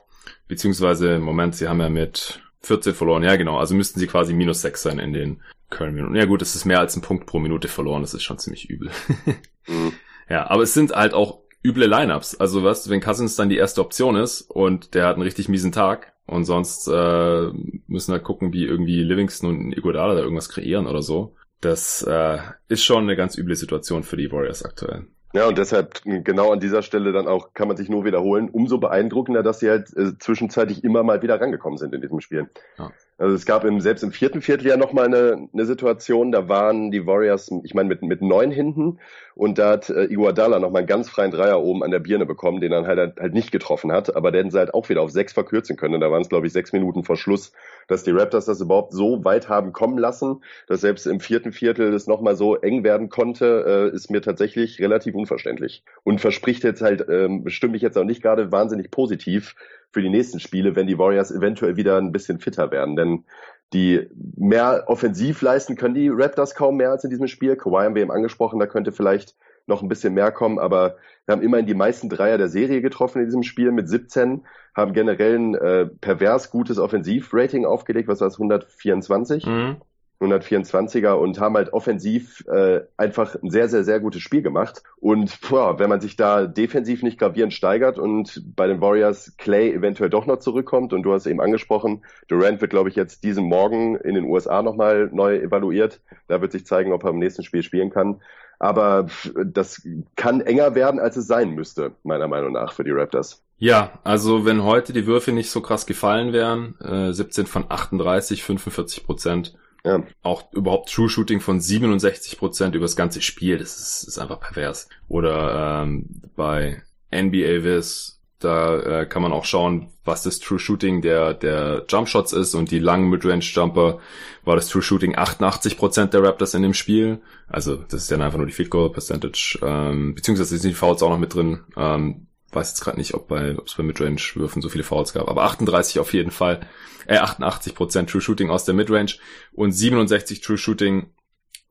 [0.48, 3.22] Beziehungsweise, Moment, sie haben ja mit 14 verloren.
[3.22, 3.58] Ja, genau.
[3.58, 6.14] Also müssten sie quasi minus 6 sein in den Curry-Minuten.
[6.14, 8.02] Ja gut, es ist mehr als ein Punkt pro Minute verloren.
[8.02, 8.90] Das ist schon ziemlich übel.
[9.66, 9.92] mhm.
[10.28, 12.36] Ja, aber es sind halt auch üble Lineups.
[12.36, 15.72] Also was, wenn Cousins dann die erste Option ist und der hat einen richtig miesen
[15.72, 17.50] Tag und sonst äh,
[17.86, 21.34] müssen halt gucken, wie irgendwie Livingston und Iguodala da irgendwas kreieren oder so.
[21.60, 25.06] Das äh, ist schon eine ganz üble Situation für die Warriors aktuell.
[25.34, 28.48] Ja, und deshalb genau an dieser Stelle dann auch kann man sich nur wiederholen.
[28.48, 32.48] Umso beeindruckender, dass sie halt äh, zwischenzeitlich immer mal wieder rangekommen sind in diesem Spiel.
[32.78, 32.92] Ja.
[33.18, 36.92] Also es gab im, selbst im vierten Viertel ja nochmal eine, eine Situation, da waren
[36.92, 38.98] die Warriors, ich meine, mit, mit neun hinten
[39.34, 42.60] und da hat äh, Iguodala nochmal einen ganz freien Dreier oben an der Birne bekommen,
[42.60, 45.32] den er halt, halt nicht getroffen hat, aber den sie halt auch wieder auf sechs
[45.32, 45.94] verkürzen können.
[45.94, 47.52] Und da waren es, glaube ich, sechs Minuten vor Schluss,
[47.88, 51.92] dass die Raptors das überhaupt so weit haben kommen lassen, dass selbst im vierten Viertel
[51.92, 55.82] es nochmal so eng werden konnte, äh, ist mir tatsächlich relativ unverständlich.
[56.04, 59.56] Und verspricht jetzt halt, ähm, stimme ich jetzt auch nicht gerade wahnsinnig positiv
[59.90, 62.96] für die nächsten Spiele, wenn die Warriors eventuell wieder ein bisschen fitter werden.
[62.96, 63.24] Denn
[63.72, 67.56] die mehr offensiv leisten können die Raptors kaum mehr als in diesem Spiel.
[67.56, 69.34] Kawhi haben wir eben angesprochen, da könnte vielleicht
[69.66, 73.20] noch ein bisschen mehr kommen, aber wir haben immerhin die meisten Dreier der Serie getroffen
[73.20, 78.28] in diesem Spiel mit 17, haben generell ein äh, pervers gutes Offensivrating aufgelegt, was war
[78.28, 79.46] das, 124?
[79.46, 79.76] Mhm.
[80.24, 84.82] 124er und haben halt offensiv äh, einfach ein sehr, sehr, sehr gutes Spiel gemacht.
[84.96, 89.72] Und boah, wenn man sich da defensiv nicht gravierend steigert und bei den Warriors Clay
[89.72, 93.44] eventuell doch noch zurückkommt und du hast eben angesprochen, Durant wird, glaube ich, jetzt diesen
[93.44, 96.00] Morgen in den USA nochmal neu evaluiert.
[96.28, 98.20] Da wird sich zeigen, ob er im nächsten Spiel spielen kann.
[98.58, 99.08] Aber
[99.44, 103.42] das kann enger werden, als es sein müsste, meiner Meinung nach, für die Raptors.
[103.58, 108.42] Ja, also wenn heute die Würfe nicht so krass gefallen wären, äh, 17 von 38,
[108.42, 110.02] 45 Prozent, ja.
[110.22, 114.40] Auch überhaupt True Shooting von 67 Prozent über das ganze Spiel, das ist, ist einfach
[114.40, 114.88] pervers.
[115.08, 121.02] Oder ähm, bei NBA Viz, da äh, kann man auch schauen, was das True Shooting
[121.02, 124.00] der, der Jump Shots ist und die langen Midrange Jumper
[124.44, 127.20] war das True Shooting 88 Prozent der Raptors in dem Spiel.
[127.48, 131.02] Also das ist dann einfach nur die Field Goal Percentage, ähm, beziehungsweise sind die Fouls
[131.02, 131.60] auch noch mit drin.
[131.76, 135.28] Ähm, weiß jetzt gerade nicht, ob bei ob es bei Midrange-Würfen so viele Fouls gab,
[135.28, 136.66] aber 38 auf jeden Fall,
[137.06, 139.14] äh, 88% True Shooting aus der Midrange
[139.52, 141.10] und 67 True Shooting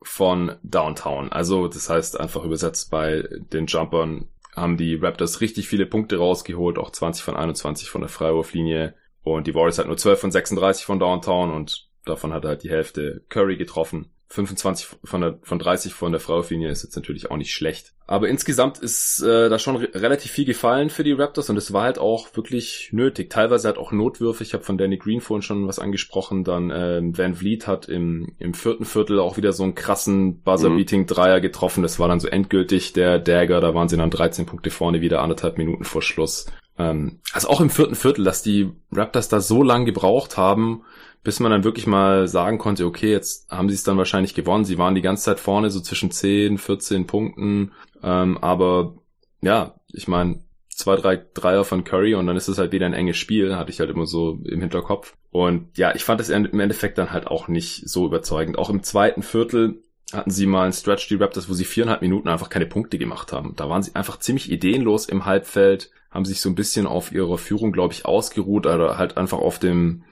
[0.02, 1.32] von Downtown.
[1.32, 6.78] Also das heißt einfach übersetzt bei den Jumpern haben die Raptors richtig viele Punkte rausgeholt,
[6.78, 10.84] auch 20 von 21 von der Freiwurflinie und die Warriors hat nur 12 von 36
[10.84, 14.13] von Downtown und davon hat halt die Hälfte Curry getroffen.
[14.34, 17.92] 25 von, der, von 30 von der Frauenlinie ist jetzt natürlich auch nicht schlecht.
[18.06, 21.72] Aber insgesamt ist äh, da schon re relativ viel gefallen für die Raptors und es
[21.72, 23.30] war halt auch wirklich nötig.
[23.30, 24.42] Teilweise hat auch Notwürfe.
[24.42, 26.44] Ich habe von Danny Green vorhin schon was angesprochen.
[26.44, 31.40] Dann ähm, Van Vliet hat im, im vierten Viertel auch wieder so einen krassen Buzzer-Beating-Dreier
[31.40, 31.82] getroffen.
[31.82, 33.60] Das war dann so endgültig der Dagger.
[33.60, 36.46] Da waren sie dann 13 Punkte vorne, wieder anderthalb Minuten vor Schluss.
[36.76, 40.82] Ähm, also auch im vierten Viertel, dass die Raptors da so lang gebraucht haben,
[41.24, 44.66] bis man dann wirklich mal sagen konnte, okay, jetzt haben sie es dann wahrscheinlich gewonnen.
[44.66, 47.72] Sie waren die ganze Zeit vorne, so zwischen 10, 14 Punkten.
[48.02, 48.98] Ähm, aber
[49.40, 52.92] ja, ich meine, zwei, drei Dreier von Curry und dann ist es halt wieder ein
[52.92, 55.16] enges Spiel, hatte ich halt immer so im Hinterkopf.
[55.30, 58.58] Und ja, ich fand es im Endeffekt dann halt auch nicht so überzeugend.
[58.58, 59.82] Auch im zweiten Viertel
[60.12, 63.32] hatten sie mal einen Stretch, die Raptors, wo sie viereinhalb Minuten einfach keine Punkte gemacht
[63.32, 63.54] haben.
[63.56, 67.38] Da waren sie einfach ziemlich ideenlos im Halbfeld, haben sich so ein bisschen auf ihrer
[67.38, 70.04] Führung, glaube ich, ausgeruht, oder halt einfach auf dem,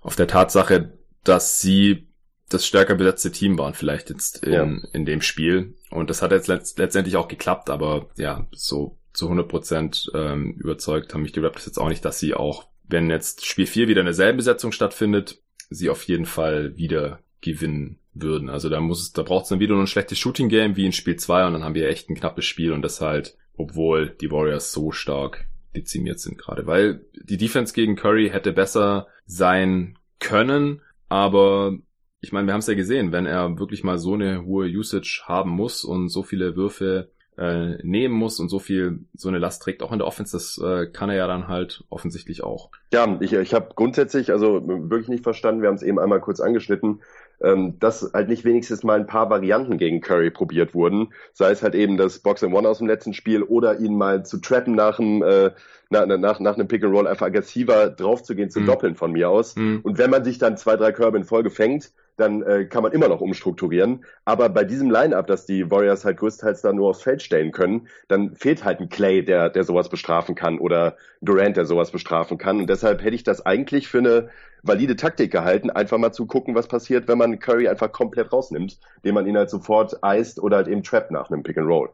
[0.00, 2.08] auf der Tatsache, dass sie
[2.48, 4.64] das stärker besetzte Team waren, vielleicht jetzt in, ja.
[4.92, 5.74] in dem Spiel.
[5.90, 10.54] Und das hat jetzt letzt, letztendlich auch geklappt, aber ja, so zu 100 Prozent ähm,
[10.58, 13.88] überzeugt haben mich die Raptors jetzt auch nicht, dass sie auch, wenn jetzt Spiel 4
[13.88, 18.48] wieder eine selbe Besetzung stattfindet, sie auf jeden Fall wieder gewinnen würden.
[18.48, 20.86] Also da muss es, da braucht es dann wieder nur ein schlechtes Shooting Game wie
[20.86, 24.10] in Spiel 2 und dann haben wir echt ein knappes Spiel und das halt, obwohl
[24.20, 29.98] die Warriors so stark dezimiert sind gerade, weil die Defense gegen Curry hätte besser sein
[30.18, 31.76] können, aber
[32.20, 35.22] ich meine, wir haben es ja gesehen, wenn er wirklich mal so eine hohe Usage
[35.24, 39.62] haben muss und so viele Würfe äh, nehmen muss und so viel so eine Last
[39.62, 42.70] trägt, auch in der Offense, das äh, kann er ja dann halt offensichtlich auch.
[42.92, 46.40] Ja, ich, ich habe grundsätzlich also wirklich nicht verstanden, wir haben es eben einmal kurz
[46.40, 47.00] angeschnitten,
[47.42, 51.12] ähm, dass halt nicht wenigstens mal ein paar Varianten gegen Curry probiert wurden.
[51.32, 54.24] Sei es halt eben das Box and One aus dem letzten Spiel oder ihn mal
[54.24, 55.50] zu trappen nach dem äh,
[55.90, 58.66] nach, nach, nach einem Pick and Roll einfach aggressiver draufzugehen, zu mhm.
[58.66, 59.56] doppeln von mir aus.
[59.56, 59.80] Mhm.
[59.82, 62.92] Und wenn man sich dann zwei, drei Körbe in Folge fängt, dann äh, kann man
[62.92, 64.04] immer noch umstrukturieren.
[64.24, 67.88] Aber bei diesem Line-Up, dass die Warriors halt größtenteils da nur aufs Feld stellen können,
[68.08, 72.38] dann fehlt halt ein Clay, der, der sowas bestrafen kann oder Durant, der sowas bestrafen
[72.38, 72.58] kann.
[72.58, 74.28] Und deshalb hätte ich das eigentlich für eine
[74.62, 78.78] valide Taktik gehalten, einfach mal zu gucken, was passiert, wenn man Curry einfach komplett rausnimmt,
[78.96, 81.90] indem man ihn halt sofort eist oder halt eben trappt nach einem Pick and Roll.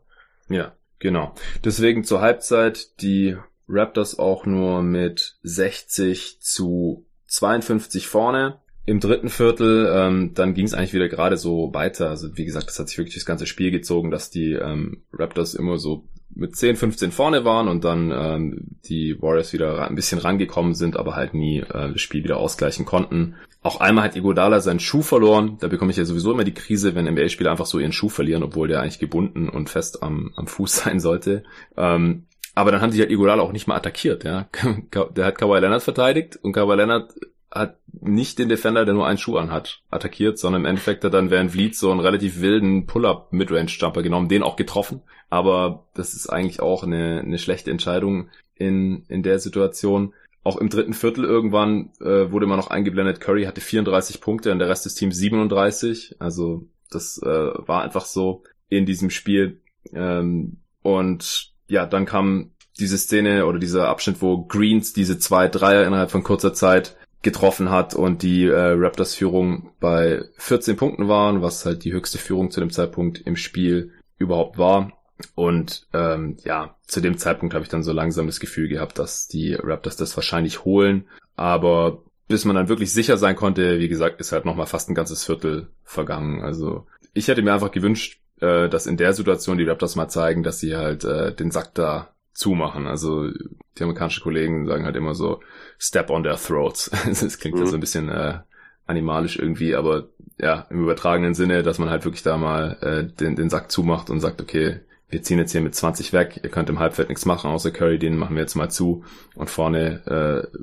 [0.49, 1.33] Ja, genau.
[1.65, 3.37] Deswegen zur Halbzeit die
[3.69, 10.73] Raptors auch nur mit 60 zu 52 vorne im dritten Viertel, ähm, dann ging es
[10.73, 12.09] eigentlich wieder gerade so weiter.
[12.09, 15.55] Also wie gesagt, das hat sich wirklich das ganze Spiel gezogen, dass die ähm, Raptors
[15.55, 20.21] immer so mit 10, 15 vorne waren und dann ähm, die Warriors wieder ein bisschen
[20.21, 23.35] rangekommen sind, aber halt nie äh, das Spiel wieder ausgleichen konnten.
[23.63, 25.57] Auch einmal hat Igodala seinen Schuh verloren.
[25.59, 28.45] Da bekomme ich ja sowieso immer die Krise, wenn NBA-Spieler einfach so ihren Schuh verlieren,
[28.45, 31.43] obwohl der eigentlich gebunden und fest am, am Fuß sein sollte.
[31.77, 34.49] Ähm, aber dann haben sie halt Iguodala auch nicht mal attackiert, ja.
[35.17, 37.13] Der hat Kawhi Leonard verteidigt und Kawhi Leonard
[37.59, 41.31] hat nicht den Defender, der nur einen Schuh anhat, attackiert, sondern im Endeffekt hat dann
[41.31, 45.03] Van Vliet so einen relativ wilden Pull-up Midrange-Jumper genommen, den auch getroffen.
[45.31, 50.15] Aber das ist eigentlich auch eine, eine schlechte Entscheidung in, in der Situation.
[50.45, 54.61] Auch im dritten Viertel irgendwann äh, wurde immer noch eingeblendet, Curry hatte 34 Punkte und
[54.61, 56.17] der Rest des Teams 37.
[56.21, 59.61] Also das äh, war einfach so in diesem Spiel.
[59.93, 65.87] Ähm, und ja, dann kam diese Szene oder dieser Abschnitt, wo Greens diese zwei Dreier
[65.87, 71.43] innerhalb von kurzer Zeit getroffen hat und die äh, Raptors Führung bei 14 Punkten waren,
[71.43, 74.93] was halt die höchste Führung zu dem Zeitpunkt im Spiel überhaupt war.
[75.35, 79.27] Und ähm, ja, zu dem Zeitpunkt habe ich dann so langsam das Gefühl gehabt, dass
[79.27, 81.09] die Raptors das wahrscheinlich holen.
[81.35, 84.95] Aber bis man dann wirklich sicher sein konnte, wie gesagt, ist halt nochmal fast ein
[84.95, 86.43] ganzes Viertel vergangen.
[86.43, 90.45] Also ich hätte mir einfach gewünscht, äh, dass in der Situation die Raptors mal zeigen,
[90.45, 92.87] dass sie halt äh, den Sack da zumachen.
[92.87, 95.41] Also die amerikanischen Kollegen sagen halt immer so
[95.79, 96.91] Step on their throats.
[97.07, 97.65] das klingt mhm.
[97.65, 98.39] ja so ein bisschen äh,
[98.87, 103.37] animalisch irgendwie, aber ja, im übertragenen Sinne, dass man halt wirklich da mal äh, den,
[103.37, 106.69] den Sack zumacht und sagt, okay, wir ziehen jetzt hier mit 20 weg, ihr könnt
[106.69, 110.59] im Halbfeld nichts machen, außer Curry, den machen wir jetzt mal zu und vorne äh,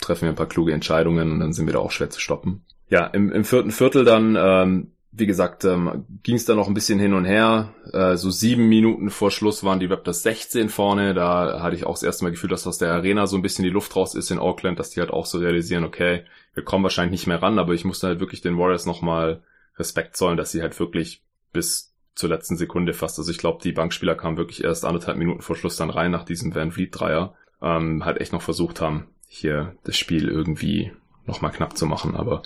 [0.00, 2.64] treffen wir ein paar kluge Entscheidungen und dann sind wir da auch schwer zu stoppen.
[2.88, 6.74] Ja, im, im vierten Viertel dann ähm, wie gesagt, ähm, ging es da noch ein
[6.74, 7.74] bisschen hin und her.
[7.92, 11.12] Äh, so sieben Minuten vor Schluss waren die Raptors 16 vorne.
[11.12, 13.64] Da hatte ich auch das erste Mal gefühlt, dass aus der Arena so ein bisschen
[13.64, 16.22] die Luft raus ist in Auckland, dass die halt auch so realisieren, okay,
[16.54, 19.42] wir kommen wahrscheinlich nicht mehr ran, aber ich musste halt wirklich den Warriors nochmal
[19.76, 23.72] Respekt zollen, dass sie halt wirklich bis zur letzten Sekunde fast, also ich glaube, die
[23.72, 27.34] Bankspieler kamen wirklich erst anderthalb Minuten vor Schluss dann rein nach diesem Van Vliet Dreier,
[27.60, 30.92] ähm, halt echt noch versucht haben, hier das Spiel irgendwie
[31.26, 32.16] nochmal knapp zu machen.
[32.16, 32.42] Aber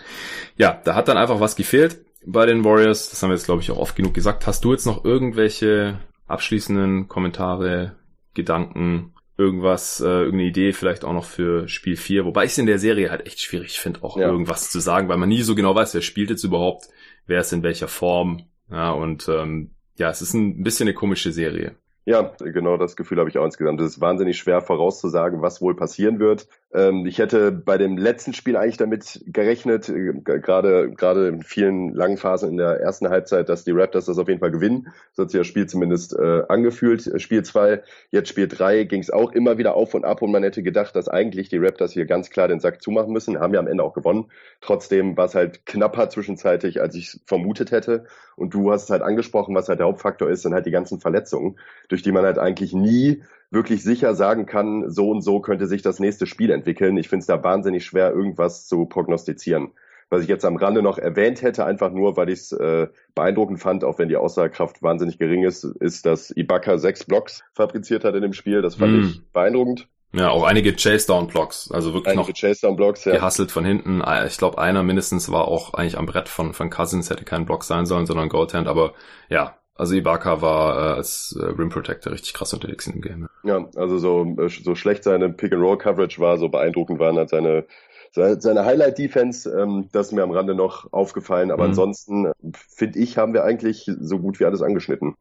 [0.56, 3.10] ja, da hat dann einfach was gefehlt bei den Warriors.
[3.10, 4.46] Das haben wir jetzt, glaube ich, auch oft genug gesagt.
[4.46, 7.96] Hast du jetzt noch irgendwelche abschließenden Kommentare,
[8.34, 12.24] Gedanken, irgendwas, äh, irgendeine Idee vielleicht auch noch für Spiel 4?
[12.24, 14.28] Wobei ich es in der Serie halt echt schwierig finde, auch ja.
[14.28, 16.88] irgendwas zu sagen, weil man nie so genau weiß, wer spielt jetzt überhaupt,
[17.26, 18.42] wer ist in welcher Form.
[18.70, 21.76] Ja, und ähm, ja, es ist ein bisschen eine komische Serie.
[22.04, 23.80] Ja, genau das Gefühl habe ich auch insgesamt.
[23.80, 26.48] Es ist wahnsinnig schwer vorauszusagen, was wohl passieren wird.
[26.74, 31.92] Ähm, ich hätte bei dem letzten Spiel eigentlich damit gerechnet, äh, gerade gerade in vielen
[31.94, 34.88] langen Phasen in der ersten Halbzeit, dass die Raptors das auf jeden Fall gewinnen.
[35.12, 37.20] So hat sich das Spiel zumindest äh, angefühlt.
[37.20, 40.42] Spiel zwei, jetzt Spiel drei ging es auch immer wieder auf und ab und man
[40.42, 43.38] hätte gedacht, dass eigentlich die Raptors hier ganz klar den Sack zumachen müssen.
[43.38, 44.30] Haben ja am Ende auch gewonnen.
[44.60, 48.04] Trotzdem war es halt knapper zwischenzeitlich, als ich vermutet hätte.
[48.36, 51.00] Und du hast es halt angesprochen, was halt der Hauptfaktor ist, sind halt die ganzen
[51.00, 51.58] Verletzungen
[51.88, 55.82] durch die man halt eigentlich nie wirklich sicher sagen kann, so und so könnte sich
[55.82, 56.96] das nächste Spiel entwickeln.
[56.96, 59.72] Ich finde es da wahnsinnig schwer, irgendwas zu prognostizieren.
[60.08, 63.60] Was ich jetzt am Rande noch erwähnt hätte, einfach nur, weil ich es äh, beeindruckend
[63.60, 68.14] fand, auch wenn die Aussagekraft wahnsinnig gering ist, ist, dass Ibaka sechs Blocks fabriziert hat
[68.14, 68.60] in dem Spiel.
[68.60, 69.04] Das fand mm.
[69.04, 69.88] ich beeindruckend.
[70.14, 73.12] Ja, auch einige Chase-Down-Blocks, also wirklich einige noch Chase-Down-Blocks, ja.
[73.12, 74.02] gehasselt von hinten.
[74.02, 77.46] Ah, ich glaube, einer mindestens war auch eigentlich am Brett von, von Cousins, hätte kein
[77.46, 78.92] Block sein sollen, sondern Goldhand, aber
[79.30, 83.28] ja, also Ibaka war äh, als äh, Rim Protector richtig krass unterwegs in dem Game.
[83.42, 87.66] Ja, also so, äh, so schlecht seine Pick-and-Roll-Coverage war, so beeindruckend waren halt seine
[88.12, 91.50] seine Highlight-Defense, ähm, das ist mir am Rande noch aufgefallen.
[91.50, 91.70] Aber mhm.
[91.70, 92.32] ansonsten, äh,
[92.68, 95.14] finde ich, haben wir eigentlich so gut wie alles angeschnitten.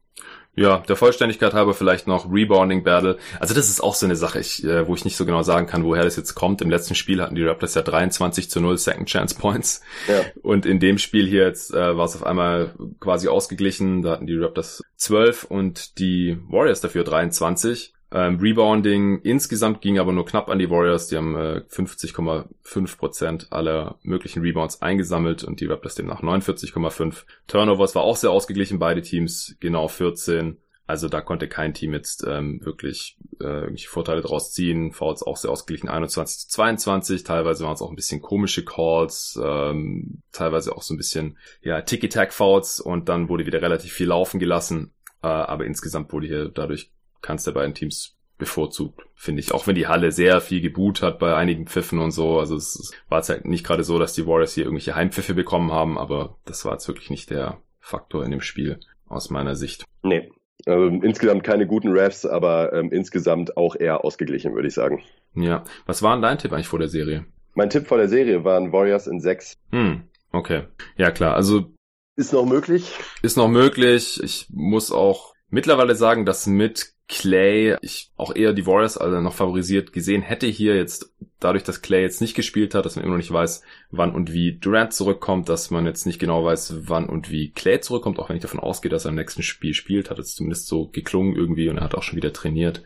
[0.54, 3.16] Ja, der Vollständigkeit halber vielleicht noch Rebounding Battle.
[3.40, 5.66] Also das ist auch so eine Sache, ich, äh, wo ich nicht so genau sagen
[5.66, 6.60] kann, woher das jetzt kommt.
[6.60, 9.80] Im letzten Spiel hatten die Raptors ja 23 zu 0 Second Chance Points.
[10.06, 10.20] Ja.
[10.42, 14.02] Und in dem Spiel hier jetzt äh, war es auf einmal quasi ausgeglichen.
[14.02, 17.94] Da hatten die Raptors 12 und die Warriors dafür 23.
[18.14, 21.08] Ähm, Rebounding insgesamt ging aber nur knapp an die Warriors.
[21.08, 27.24] Die haben äh, 50,5% aller möglichen Rebounds eingesammelt und die Raptors demnach 49,5.
[27.46, 30.58] Turnovers war auch sehr ausgeglichen, beide Teams genau 14.
[30.86, 34.92] Also da konnte kein Team jetzt ähm, wirklich äh, irgendwelche Vorteile draus ziehen.
[34.92, 37.24] Fouls auch sehr ausgeglichen, 21 zu 22.
[37.24, 41.80] Teilweise waren es auch ein bisschen komische Calls, ähm, teilweise auch so ein bisschen ja
[41.80, 44.92] Tiki-Tack-Fouls und dann wurde wieder relativ viel laufen gelassen.
[45.22, 46.90] Äh, aber insgesamt wurde hier dadurch
[47.22, 49.52] keins der beiden Teams bevorzugt, finde ich.
[49.52, 52.40] Auch wenn die Halle sehr viel geboot hat bei einigen Pfiffen und so.
[52.40, 55.70] Also es war jetzt halt nicht gerade so, dass die Warriors hier irgendwelche Heimpfiffe bekommen
[55.70, 59.84] haben, aber das war jetzt wirklich nicht der Faktor in dem Spiel aus meiner Sicht.
[60.02, 60.30] Nee.
[60.66, 65.02] Also insgesamt keine guten Refs, aber ähm, insgesamt auch eher ausgeglichen, würde ich sagen.
[65.34, 65.64] Ja.
[65.86, 67.26] Was war denn dein Tipp eigentlich vor der Serie?
[67.54, 69.56] Mein Tipp vor der Serie waren Warriors in sechs.
[69.70, 70.64] Hm, okay.
[70.96, 71.72] Ja klar, also
[72.16, 72.92] ist noch möglich.
[73.22, 74.20] Ist noch möglich.
[74.22, 79.34] Ich muss auch mittlerweile sagen, dass mit Clay ich auch eher die Warriors also noch
[79.34, 83.14] favorisiert gesehen hätte hier jetzt dadurch, dass Clay jetzt nicht gespielt hat, dass man immer
[83.14, 87.08] noch nicht weiß, wann und wie Durant zurückkommt, dass man jetzt nicht genau weiß, wann
[87.08, 90.10] und wie Clay zurückkommt, auch wenn ich davon ausgehe, dass er im nächsten Spiel spielt,
[90.10, 92.82] hat es zumindest so geklungen irgendwie und er hat auch schon wieder trainiert.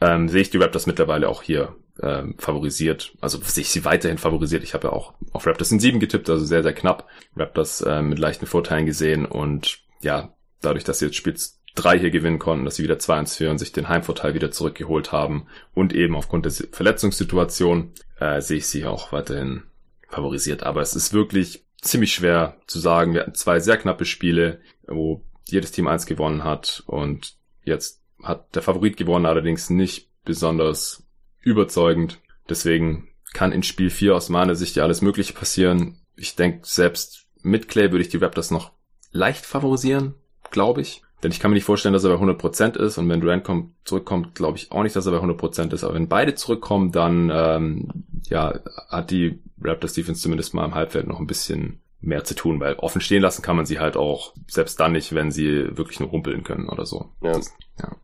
[0.00, 3.14] Ähm, sehe ich die Raptors mittlerweile auch hier ähm, favorisiert.
[3.20, 4.62] Also sehe ich sie weiterhin favorisiert.
[4.62, 7.08] Ich habe ja auch auf Raptors in sieben getippt, also sehr, sehr knapp.
[7.36, 12.10] Raptors äh, mit leichten Vorteilen gesehen und ja, dadurch, dass sie jetzt spielt drei hier
[12.10, 16.16] gewinnen konnten, dass sie wieder 2-1 führen, sich den Heimvorteil wieder zurückgeholt haben und eben
[16.16, 19.62] aufgrund der Verletzungssituation äh, sehe ich sie auch weiterhin
[20.08, 20.62] favorisiert.
[20.62, 23.14] Aber es ist wirklich ziemlich schwer zu sagen.
[23.14, 28.54] Wir hatten zwei sehr knappe Spiele, wo jedes Team eins gewonnen hat und jetzt hat
[28.54, 31.06] der Favorit gewonnen, allerdings nicht besonders
[31.40, 32.20] überzeugend.
[32.48, 36.00] Deswegen kann in Spiel 4 aus meiner Sicht ja alles Mögliche passieren.
[36.16, 38.72] Ich denke, selbst mit Clay würde ich die Raptors noch
[39.12, 40.14] leicht favorisieren,
[40.50, 41.02] glaube ich.
[41.22, 43.72] Denn ich kann mir nicht vorstellen, dass er bei 100% ist und wenn Durant kommt,
[43.84, 45.82] zurückkommt, glaube ich auch nicht, dass er bei 100% ist.
[45.82, 47.88] Aber wenn beide zurückkommen, dann ähm,
[48.28, 52.60] ja, hat die Raptors Defense zumindest mal im Halbfeld noch ein bisschen mehr zu tun,
[52.60, 55.98] weil offen stehen lassen kann man sie halt auch selbst dann nicht, wenn sie wirklich
[55.98, 57.10] nur rumpeln können oder so.
[57.20, 57.32] Ja.
[57.32, 57.96] Das, ja.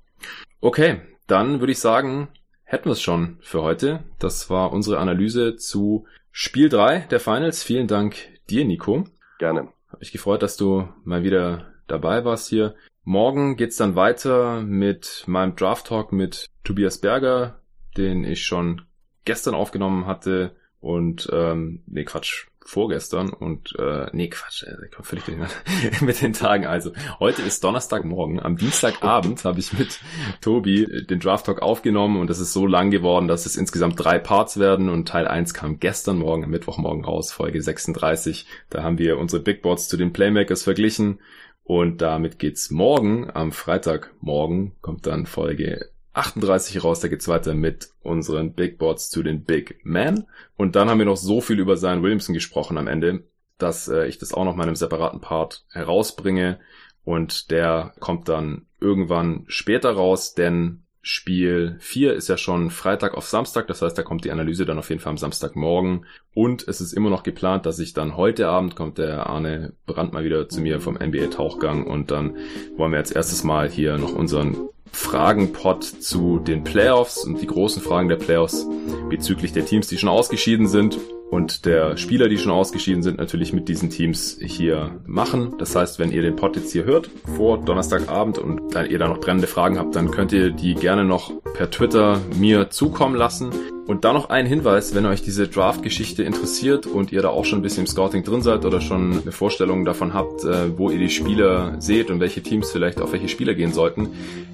[0.61, 2.29] Okay, dann würde ich sagen,
[2.65, 4.03] hätten wir es schon für heute.
[4.19, 7.63] Das war unsere Analyse zu Spiel 3 der Finals.
[7.63, 8.17] Vielen Dank
[8.51, 9.05] dir, Nico.
[9.39, 9.69] Gerne.
[9.89, 12.75] Hab mich gefreut, dass du mal wieder dabei warst hier.
[13.07, 17.61] Morgen geht's dann weiter mit meinem Draft Talk mit Tobias Berger,
[17.99, 18.81] den ich schon
[19.27, 25.05] gestern aufgenommen hatte und ähm, nee Quatsch vorgestern und äh, nee Quatsch, äh, ich komme
[25.05, 25.25] völlig
[26.01, 26.65] mit den Tagen.
[26.65, 30.01] Also heute ist Donnerstagmorgen, am Dienstagabend habe ich mit
[30.41, 34.19] Tobi den Draft Talk aufgenommen und das ist so lang geworden, dass es insgesamt drei
[34.19, 38.47] Parts werden und Teil 1 kam gestern Morgen, am Mittwochmorgen raus, Folge 36.
[38.71, 41.21] Da haben wir unsere Big Boards zu den Playmakers verglichen
[41.65, 47.01] und damit geht's morgen, am Freitagmorgen, kommt dann Folge 38 raus.
[47.01, 50.27] Da geht's weiter mit unseren Big Boards zu den Big Men.
[50.57, 53.25] Und dann haben wir noch so viel über Zion Williamson gesprochen am Ende,
[53.59, 56.61] dass äh, ich das auch noch mal in einem separaten Part herausbringe.
[57.03, 63.27] Und der kommt dann irgendwann später raus, denn Spiel 4 ist ja schon Freitag auf
[63.27, 66.07] Samstag, das heißt, da kommt die Analyse dann auf jeden Fall am Samstagmorgen.
[66.33, 70.15] Und es ist immer noch geplant, dass ich dann heute Abend kommt der Arne Brandt
[70.15, 71.87] mal wieder zu mir vom NBA Tauchgang.
[71.87, 72.39] Und dann
[72.79, 74.57] wollen wir jetzt erstes Mal hier noch unseren
[74.95, 78.67] Fragenpot zu den Playoffs und die großen Fragen der Playoffs
[79.09, 80.99] bezüglich der Teams, die schon ausgeschieden sind
[81.31, 85.55] und der Spieler, die schon ausgeschieden sind, natürlich mit diesen Teams hier machen.
[85.59, 89.21] Das heißt, wenn ihr den Pod jetzt hier hört, vor Donnerstagabend und ihr da noch
[89.21, 93.51] brennende Fragen habt, dann könnt ihr die gerne noch per Twitter mir zukommen lassen.
[93.87, 97.59] Und da noch ein Hinweis, wenn euch diese Draft-Geschichte interessiert und ihr da auch schon
[97.59, 100.99] ein bisschen im Scouting drin seid oder schon eine Vorstellung davon habt, äh, wo ihr
[100.99, 104.09] die Spieler seht und welche Teams vielleicht auf welche Spieler gehen sollten.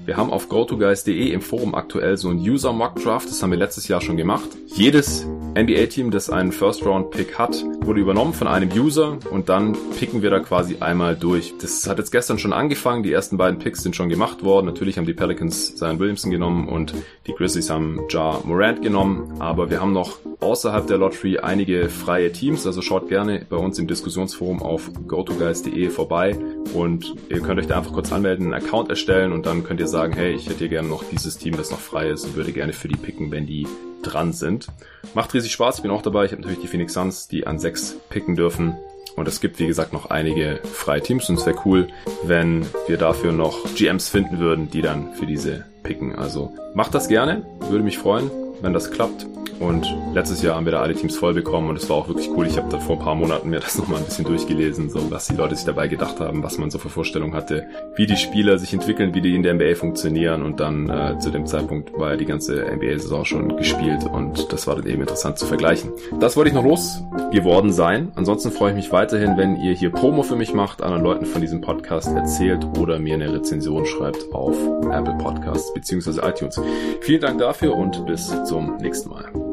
[0.05, 3.57] Wir haben auf gotoguys.de im Forum aktuell so ein User Mock Draft, das haben wir
[3.57, 4.49] letztes Jahr schon gemacht.
[4.67, 10.29] Jedes NBA-Team, das einen First-Round-Pick hat, wurde übernommen von einem User und dann picken wir
[10.29, 11.53] da quasi einmal durch.
[11.61, 14.65] Das hat jetzt gestern schon angefangen, die ersten beiden Picks sind schon gemacht worden.
[14.65, 16.93] Natürlich haben die Pelicans Zion Williamson genommen und
[17.27, 22.31] die Grizzlies haben Ja Morant genommen, aber wir haben noch außerhalb der Lottery einige freie
[22.31, 26.35] Teams, also schaut gerne bei uns im Diskussionsforum auf gotoguys.de vorbei
[26.73, 29.87] und ihr könnt euch da einfach kurz anmelden, einen Account erstellen und dann könnt ihr
[29.87, 32.73] sagen, hey, ich hätte gerne noch dieses Team, das noch frei ist und würde gerne
[32.73, 33.67] für die picken, wenn die
[34.01, 34.67] dran sind.
[35.13, 36.25] Macht riesig Spaß, ich bin auch dabei.
[36.25, 38.75] Ich habe natürlich die Phoenix Suns, die an 6 picken dürfen.
[39.15, 41.87] Und es gibt, wie gesagt, noch einige freie Teams und es wäre cool,
[42.23, 46.15] wenn wir dafür noch GMs finden würden, die dann für diese picken.
[46.15, 48.31] Also macht das gerne, würde mich freuen,
[48.61, 49.25] wenn das klappt.
[49.61, 52.31] Und letztes Jahr haben wir da alle Teams voll bekommen und es war auch wirklich
[52.35, 52.47] cool.
[52.47, 55.27] Ich habe da vor ein paar Monaten mir das nochmal ein bisschen durchgelesen, so was
[55.27, 58.57] die Leute sich dabei gedacht haben, was man so für Vorstellungen hatte, wie die Spieler
[58.57, 62.11] sich entwickeln, wie die in der NBA funktionieren und dann äh, zu dem Zeitpunkt war
[62.11, 65.91] ja die ganze NBA-Saison schon gespielt und das war dann eben interessant zu vergleichen.
[66.19, 68.11] Das wollte ich noch losgeworden sein.
[68.15, 71.39] Ansonsten freue ich mich weiterhin, wenn ihr hier Promo für mich macht, anderen Leuten von
[71.39, 74.55] diesem Podcast erzählt oder mir eine Rezension schreibt auf
[74.91, 76.27] Apple Podcasts bzw.
[76.27, 76.59] iTunes.
[77.01, 79.50] Vielen Dank dafür und bis zum nächsten Mal.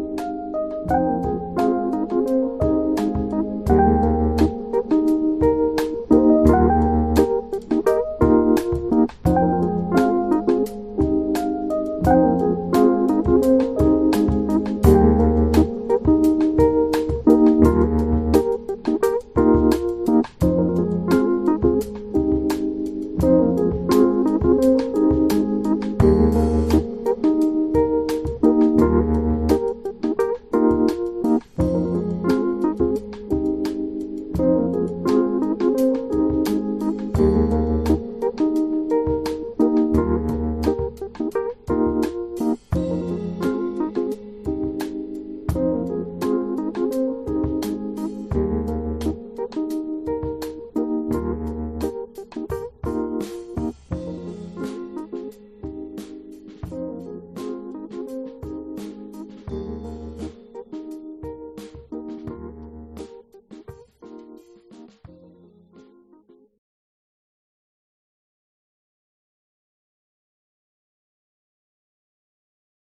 [0.88, 1.17] Thank you.